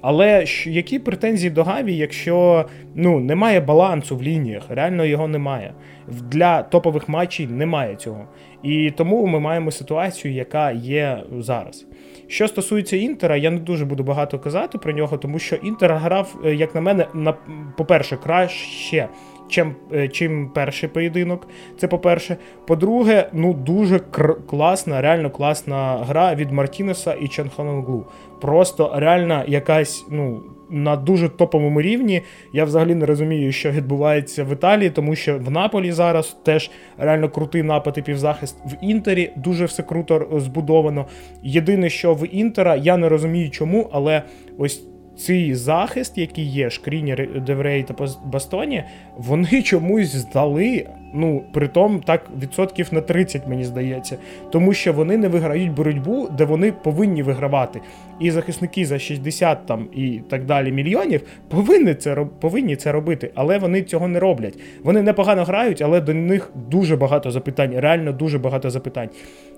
Але 0.00 0.44
які 0.66 0.98
претензії 0.98 1.50
до 1.50 1.64
Гаві, 1.64 1.96
якщо 1.96 2.66
ну, 2.94 3.20
немає 3.20 3.60
балансу 3.60 4.16
в 4.16 4.22
лініях, 4.22 4.62
реально 4.68 5.04
його 5.04 5.28
немає. 5.28 5.74
Для 6.08 6.62
топових 6.62 7.08
матчів 7.08 7.52
немає 7.52 7.96
цього. 7.96 8.24
І 8.62 8.90
тому 8.90 9.26
ми 9.26 9.40
маємо 9.40 9.70
ситуацію, 9.70 10.34
яка 10.34 10.70
є 10.70 11.22
зараз. 11.38 11.86
Що 12.26 12.48
стосується 12.48 12.96
Інтера, 12.96 13.36
я 13.36 13.50
не 13.50 13.58
дуже 13.60 13.84
буду 13.84 14.04
багато 14.04 14.38
казати 14.38 14.78
про 14.78 14.92
нього, 14.92 15.16
тому 15.16 15.38
що 15.38 15.56
Інтер 15.56 15.94
грав, 15.94 16.40
е, 16.44 16.54
як 16.54 16.74
на 16.74 16.80
мене, 16.80 17.06
на, 17.14 17.34
по-перше, 17.76 18.16
краще 18.16 19.08
чим 19.48 19.74
е, 19.94 20.08
чим 20.08 20.48
перший 20.48 20.88
поєдинок. 20.88 21.48
Це 21.78 21.88
по-перше. 21.88 22.36
По-друге, 22.66 23.28
ну 23.32 23.54
дуже 23.54 23.96
кр- 23.96 24.46
класна, 24.46 25.00
реально 25.00 25.30
класна 25.30 26.04
гра 26.08 26.34
від 26.34 26.52
Мартінеса 26.52 27.14
і 27.14 27.28
Чанханонглу. 27.28 28.06
Просто 28.40 28.92
реально 28.94 29.44
якась, 29.46 30.06
ну. 30.10 30.42
На 30.72 30.96
дуже 30.96 31.28
топовому 31.28 31.82
рівні 31.82 32.22
я 32.52 32.64
взагалі 32.64 32.94
не 32.94 33.06
розумію, 33.06 33.52
що 33.52 33.70
відбувається 33.70 34.44
в 34.44 34.52
Італії, 34.52 34.90
тому 34.90 35.14
що 35.14 35.38
в 35.38 35.50
Наполі 35.50 35.92
зараз 35.92 36.36
теж 36.44 36.70
реально 36.98 37.28
крутий 37.28 37.62
напад 37.62 37.94
і 37.98 38.02
півзахист. 38.02 38.56
В 38.66 38.84
Інтері 38.84 39.30
дуже 39.36 39.64
все 39.64 39.82
круто 39.82 40.28
збудовано. 40.36 41.06
Єдине, 41.42 41.90
що 41.90 42.14
в 42.14 42.34
Інтера, 42.34 42.76
я 42.76 42.96
не 42.96 43.08
розумію 43.08 43.50
чому, 43.50 43.88
але 43.92 44.22
ось 44.58 44.82
цей 45.18 45.54
захист, 45.54 46.18
який 46.18 46.44
є, 46.44 46.70
Шкрінер, 46.70 47.40
Деврей 47.40 47.82
та 47.82 48.06
Бастоні, 48.24 48.84
вони 49.16 49.62
чомусь 49.62 50.16
здали. 50.16 50.86
Ну, 51.14 51.42
притом 51.52 52.00
так 52.00 52.22
відсотків 52.42 52.88
на 52.92 53.00
30, 53.00 53.48
мені 53.48 53.64
здається, 53.64 54.16
тому 54.50 54.72
що 54.72 54.92
вони 54.92 55.16
не 55.16 55.28
виграють 55.28 55.72
боротьбу, 55.72 56.28
де 56.38 56.44
вони 56.44 56.72
повинні 56.72 57.22
вигравати. 57.22 57.80
І 58.20 58.30
захисники 58.30 58.86
за 58.86 58.98
60 58.98 59.66
там 59.66 59.88
і 59.92 60.20
так 60.30 60.44
далі 60.44 60.72
мільйонів 60.72 61.22
повинні 61.48 61.94
це 61.94 62.26
повинні 62.40 62.76
це 62.76 62.92
робити, 62.92 63.30
але 63.34 63.58
вони 63.58 63.82
цього 63.82 64.08
не 64.08 64.20
роблять. 64.20 64.58
Вони 64.84 65.02
непогано 65.02 65.44
грають, 65.44 65.82
але 65.82 66.00
до 66.00 66.14
них 66.14 66.52
дуже 66.70 66.96
багато 66.96 67.30
запитань, 67.30 67.72
реально 67.76 68.12
дуже 68.12 68.38
багато 68.38 68.70
запитань. 68.70 69.08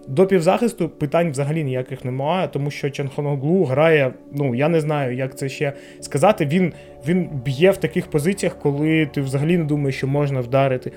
До 0.08 0.26
півзахисту 0.26 0.88
питань 0.88 1.30
взагалі 1.30 1.64
ніяких 1.64 2.04
немає, 2.04 2.48
тому 2.48 2.70
що 2.70 2.90
Чанхоноглу 2.90 3.64
грає. 3.64 4.12
Ну 4.32 4.54
я 4.54 4.68
не 4.68 4.80
знаю, 4.80 5.16
як 5.16 5.38
це 5.38 5.48
ще 5.48 5.72
сказати. 6.00 6.46
Він 6.46 6.72
він 7.08 7.28
б'є 7.44 7.70
в 7.70 7.76
таких 7.76 8.06
позиціях, 8.06 8.58
коли 8.58 9.06
ти 9.06 9.20
взагалі 9.20 9.58
не 9.58 9.64
думаєш, 9.64 9.96
що 9.96 10.06
можна 10.06 10.40
вдарити. 10.40 10.92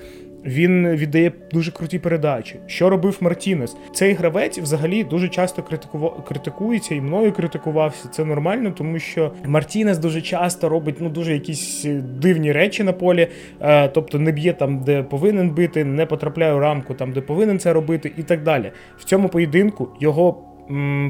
Він 0.46 0.88
віддає 0.88 1.32
дуже 1.52 1.70
круті 1.70 1.98
передачі. 1.98 2.56
Що 2.66 2.90
робив 2.90 3.18
Мартінес? 3.20 3.76
Цей 3.92 4.12
гравець 4.12 4.58
взагалі 4.58 5.04
дуже 5.04 5.28
часто 5.28 5.62
критикував 5.62 6.24
критикується 6.24 6.94
і 6.94 7.00
мною 7.00 7.32
критикувався. 7.32 8.08
Це 8.08 8.24
нормально, 8.24 8.70
тому 8.70 8.98
що 8.98 9.32
Мартінес 9.44 9.98
дуже 9.98 10.22
часто 10.22 10.68
робить 10.68 10.96
ну 11.00 11.08
дуже 11.08 11.32
якісь 11.32 11.86
дивні 12.20 12.52
речі 12.52 12.82
на 12.82 12.92
полі, 12.92 13.28
е, 13.60 13.88
тобто 13.88 14.18
не 14.18 14.32
б'є 14.32 14.52
там, 14.52 14.78
де 14.78 15.02
повинен 15.02 15.50
бити, 15.50 15.84
не 15.84 16.06
потрапляє 16.06 16.54
у 16.54 16.58
рамку 16.58 16.94
там, 16.94 17.12
де 17.12 17.20
повинен 17.20 17.58
це 17.58 17.72
робити, 17.72 18.12
і 18.16 18.22
так 18.22 18.42
далі. 18.42 18.72
В 18.98 19.04
цьому 19.04 19.28
поєдинку 19.28 19.88
його. 20.00 20.42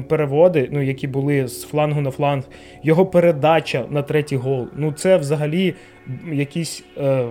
Переводи, 0.09 0.69
ну 0.71 0.81
які 0.81 1.07
були 1.07 1.47
з 1.47 1.63
флангу 1.63 2.01
на 2.01 2.11
фланг, 2.11 2.43
його 2.83 3.05
передача 3.05 3.85
на 3.89 4.01
третій 4.01 4.35
гол. 4.37 4.67
Ну 4.75 4.91
це 4.91 5.17
взагалі 5.17 5.73
якісь 6.31 6.83
е, 6.97 7.25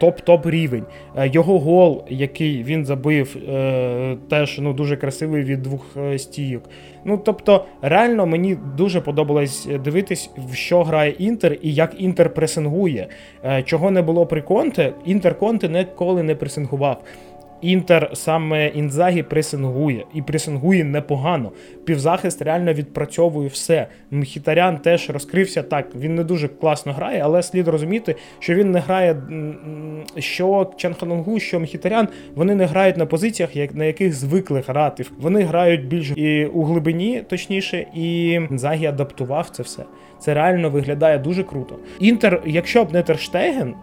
топ-топ 0.00 0.50
рівень. 0.50 0.84
Е, 1.16 1.28
його 1.28 1.58
гол, 1.58 2.04
який 2.08 2.62
він 2.62 2.84
забив, 2.84 3.36
е, 3.48 4.16
теж 4.30 4.58
ну, 4.58 4.72
дуже 4.72 4.96
красивий 4.96 5.42
від 5.42 5.62
двох 5.62 5.96
е, 5.96 6.18
стійок. 6.18 6.62
Ну, 7.04 7.20
тобто, 7.24 7.64
реально 7.82 8.26
мені 8.26 8.56
дуже 8.76 9.00
подобалось 9.00 9.68
дивитись, 9.84 10.30
в 10.50 10.54
що 10.54 10.82
грає 10.82 11.10
Інтер 11.10 11.58
і 11.62 11.74
як 11.74 11.94
Інтер 11.98 12.34
пресингує. 12.34 13.08
Чого 13.64 13.90
не 13.90 14.02
було 14.02 14.26
при 14.26 14.42
Конте, 14.42 14.92
Інтер 15.04 15.38
Конте 15.38 15.68
ніколи 15.68 16.22
не 16.22 16.34
пресингував. 16.34 17.02
Інтер 17.60 18.10
саме 18.14 18.68
Інзагі 18.68 19.22
пресингує 19.22 20.04
і 20.14 20.22
пресингує 20.22 20.84
непогано. 20.84 21.52
Півзахист 21.84 22.42
реально 22.42 22.72
відпрацьовує 22.72 23.48
все. 23.48 23.86
Мхітарян 24.10 24.78
теж 24.78 25.10
розкрився 25.10 25.62
так. 25.62 25.86
Він 25.96 26.14
не 26.14 26.24
дуже 26.24 26.48
класно 26.48 26.92
грає, 26.92 27.20
але 27.24 27.42
слід 27.42 27.68
розуміти, 27.68 28.16
що 28.38 28.54
він 28.54 28.70
не 28.70 28.78
грає. 28.78 29.16
Що 30.18 30.70
Чанханунгу, 30.76 31.40
що 31.40 31.60
Мхітарян, 31.60 32.08
вони 32.34 32.54
не 32.54 32.66
грають 32.66 32.96
на 32.96 33.06
позиціях, 33.06 33.50
на 33.74 33.84
яких 33.84 34.14
звикли 34.14 34.62
грати. 34.66 35.04
Вони 35.18 35.42
грають 35.42 35.86
більш 35.86 36.10
і 36.16 36.46
у 36.46 36.62
глибині, 36.62 37.22
точніше, 37.28 37.86
і 37.94 38.30
Інзагі 38.30 38.86
адаптував 38.86 39.48
це 39.48 39.62
все. 39.62 39.82
Це 40.18 40.34
реально 40.34 40.70
виглядає 40.70 41.18
дуже 41.18 41.42
круто. 41.42 41.78
Інтер, 42.00 42.42
якщо 42.46 42.84
б 42.84 42.92
не 42.92 43.02
Терштеген, 43.02 43.74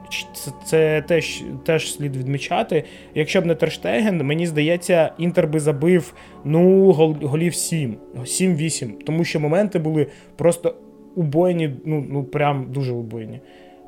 це 0.66 1.02
теж 1.08 1.44
теж 1.66 1.94
слід 1.94 2.18
відмічати. 2.18 2.84
Якщо 3.16 3.42
б 3.42 3.46
не 3.46 3.56
Терштеген, 3.64 4.24
мені 4.24 4.48
здається, 4.48 5.12
Інтер 5.18 5.48
би 5.48 5.60
забив 5.60 6.14
ну, 6.46 6.92
голів 7.22 7.56
7, 7.56 7.96
7-8. 8.20 8.92
Тому 9.06 9.24
що 9.24 9.40
моменти 9.40 9.80
були 9.80 10.08
просто 10.36 10.76
убойні, 11.16 11.70
ну, 11.86 12.06
ну 12.10 12.24
прям 12.24 12.66
дуже 12.74 12.94
убойні. 12.94 13.40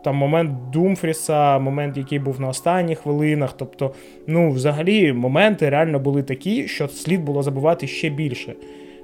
там 0.03 0.15
момент 0.15 0.51
Думфріса, 0.73 1.59
момент, 1.59 1.97
який 1.97 2.19
був 2.19 2.41
на 2.41 2.47
останніх 2.47 2.99
хвилинах. 2.99 3.53
Тобто, 3.57 3.93
ну, 4.27 4.49
взагалі, 4.49 5.13
моменти 5.13 5.69
реально 5.69 5.99
були 5.99 6.23
такі, 6.23 6.67
що 6.67 6.87
слід 6.87 7.23
було 7.23 7.43
забувати 7.43 7.87
ще 7.87 8.09
більше. 8.09 8.53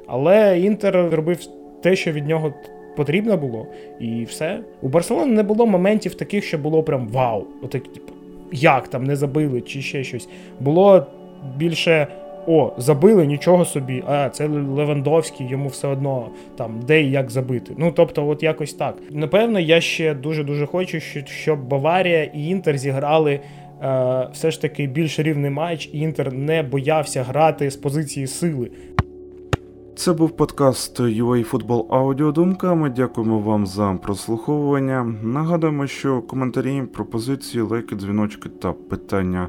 Але 0.07 0.59
Інтер 0.59 1.09
зробив 1.09 1.39
те, 1.81 1.95
що 1.95 2.11
від 2.11 2.27
нього 2.27 2.53
потрібно 2.97 3.37
було, 3.37 3.67
і 3.99 4.23
все. 4.23 4.59
У 4.81 4.87
Барселони 4.87 5.33
не 5.33 5.43
було 5.43 5.65
моментів 5.65 6.15
таких, 6.15 6.43
що 6.43 6.57
було 6.57 6.83
прям 6.83 7.07
вау. 7.07 7.45
Отак, 7.61 7.83
типу, 7.83 8.13
як 8.51 8.87
там 8.87 9.03
не 9.03 9.15
забили, 9.15 9.61
чи 9.61 9.81
ще 9.81 10.03
щось. 10.03 10.29
Було 10.59 11.05
більше. 11.57 12.07
О, 12.47 12.71
забили 12.77 13.25
нічого 13.25 13.65
собі. 13.65 14.03
А 14.07 14.29
це 14.29 14.47
Левандовський, 14.47 15.47
йому 15.47 15.67
все 15.67 15.87
одно 15.87 16.29
там 16.57 16.79
де 16.87 17.01
і 17.03 17.11
як 17.11 17.31
забити. 17.31 17.73
Ну 17.77 17.91
тобто, 17.95 18.27
от 18.27 18.43
якось 18.43 18.73
так. 18.73 18.95
Напевно, 19.11 19.59
я 19.59 19.81
ще 19.81 20.13
дуже 20.13 20.43
дуже 20.43 20.65
хочу, 20.65 20.99
щоб 21.25 21.67
Баварія 21.67 22.23
і 22.23 22.47
Інтер 22.47 22.77
зіграли 22.77 23.39
е, 23.83 24.27
все 24.33 24.51
ж 24.51 24.61
таки 24.61 24.87
більш 24.87 25.19
рівний 25.19 25.51
матч. 25.51 25.89
і 25.93 25.99
Інтер 25.99 26.33
не 26.33 26.63
боявся 26.63 27.23
грати 27.23 27.71
з 27.71 27.75
позиції 27.75 28.27
сили. 28.27 28.71
Це 29.95 30.13
був 30.13 30.31
подкаст 30.31 30.99
UA 30.99 31.43
Футбол 31.43 31.87
Аудіодумка. 31.89 32.75
Ми 32.75 32.89
дякуємо 32.89 33.39
вам 33.39 33.67
за 33.67 33.99
прослуховування. 34.03 35.03
Нагадуємо, 35.23 35.87
що 35.87 36.21
коментарі, 36.21 36.83
пропозиції, 36.93 37.61
лайки, 37.61 37.95
дзвіночки 37.95 38.49
та 38.49 38.73
питання 38.73 39.47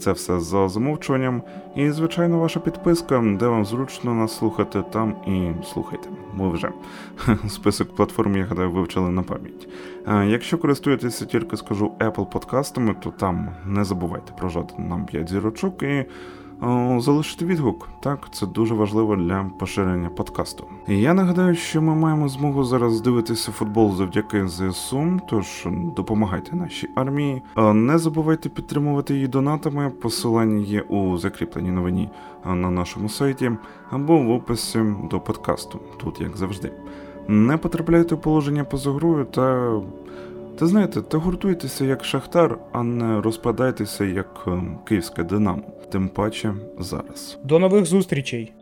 це 0.00 0.12
все 0.12 0.40
за 0.40 0.68
замовчуванням. 0.68 1.42
І, 1.76 1.90
звичайно, 1.90 2.38
ваша 2.38 2.60
підписка, 2.60 3.36
де 3.40 3.46
вам 3.46 3.64
зручно 3.64 4.14
нас 4.14 4.36
слухати, 4.36 4.82
там 4.92 5.16
і 5.26 5.64
слухайте. 5.72 6.08
Ми 6.34 6.50
вже 6.50 6.70
список 7.48 7.96
платформ, 7.96 8.36
я 8.36 8.44
гадаю, 8.44 8.70
вивчили 8.70 9.10
на 9.10 9.22
пам'ять. 9.22 9.68
Якщо 10.06 10.58
користуєтеся 10.58 11.24
тільки 11.24 11.56
скажу 11.56 11.92
Apple 11.98 12.30
подкастами, 12.30 12.96
то 13.02 13.10
там 13.10 13.48
не 13.66 13.84
забувайте 13.84 14.32
прожати 14.38 14.74
нам 14.78 15.06
5 15.06 15.28
зірочок 15.28 15.82
і 15.82 16.04
залишити 16.98 17.44
відгук. 17.44 17.88
Так, 18.00 18.28
це 18.32 18.46
дуже 18.46 18.74
важливо 18.74 19.16
для 19.16 19.50
поширення 19.58 20.08
подкасту. 20.08 20.64
Я 20.86 21.14
нагадаю, 21.14 21.54
що 21.54 21.82
ми 21.82 21.94
маємо 21.94 22.28
змогу 22.28 22.64
зараз 22.64 23.00
дивитися 23.00 23.52
футбол 23.52 23.96
завдяки 23.96 24.48
ЗСУ, 24.48 25.20
тож 25.28 25.66
допомагайте 25.96 26.56
нашій 26.56 26.88
армії. 26.94 27.42
Не 27.56 27.98
забувайте 27.98 28.48
підтримувати 28.48 29.14
її 29.14 29.28
донатами. 29.28 29.90
Посилання 29.90 30.64
є 30.64 30.80
у 30.80 31.18
закріпленій 31.18 31.70
новині 31.70 32.10
на 32.44 32.70
нашому 32.70 33.08
сайті 33.08 33.52
або 33.90 34.18
в 34.18 34.30
описі 34.30 34.94
до 35.10 35.20
подкасту, 35.20 35.80
тут 35.96 36.20
як 36.20 36.36
завжди. 36.36 36.72
Не 37.28 37.56
потрапляйте 37.56 38.14
в 38.14 38.20
положення 38.20 38.64
поза 38.64 38.90
грою 38.92 39.24
та. 39.24 39.72
Та 40.60 40.66
знаєте, 40.66 41.02
та 41.02 41.18
гуртуйтеся 41.18 41.84
як 41.84 42.04
шахтар, 42.04 42.58
а 42.72 42.82
не 42.82 43.20
розпадайтеся 43.20 44.04
як 44.04 44.48
київське 44.88 45.24
Динамо 45.24 45.62
тим 45.92 46.08
паче 46.08 46.54
зараз. 46.78 47.38
До 47.44 47.58
нових 47.58 47.86
зустрічей! 47.86 48.52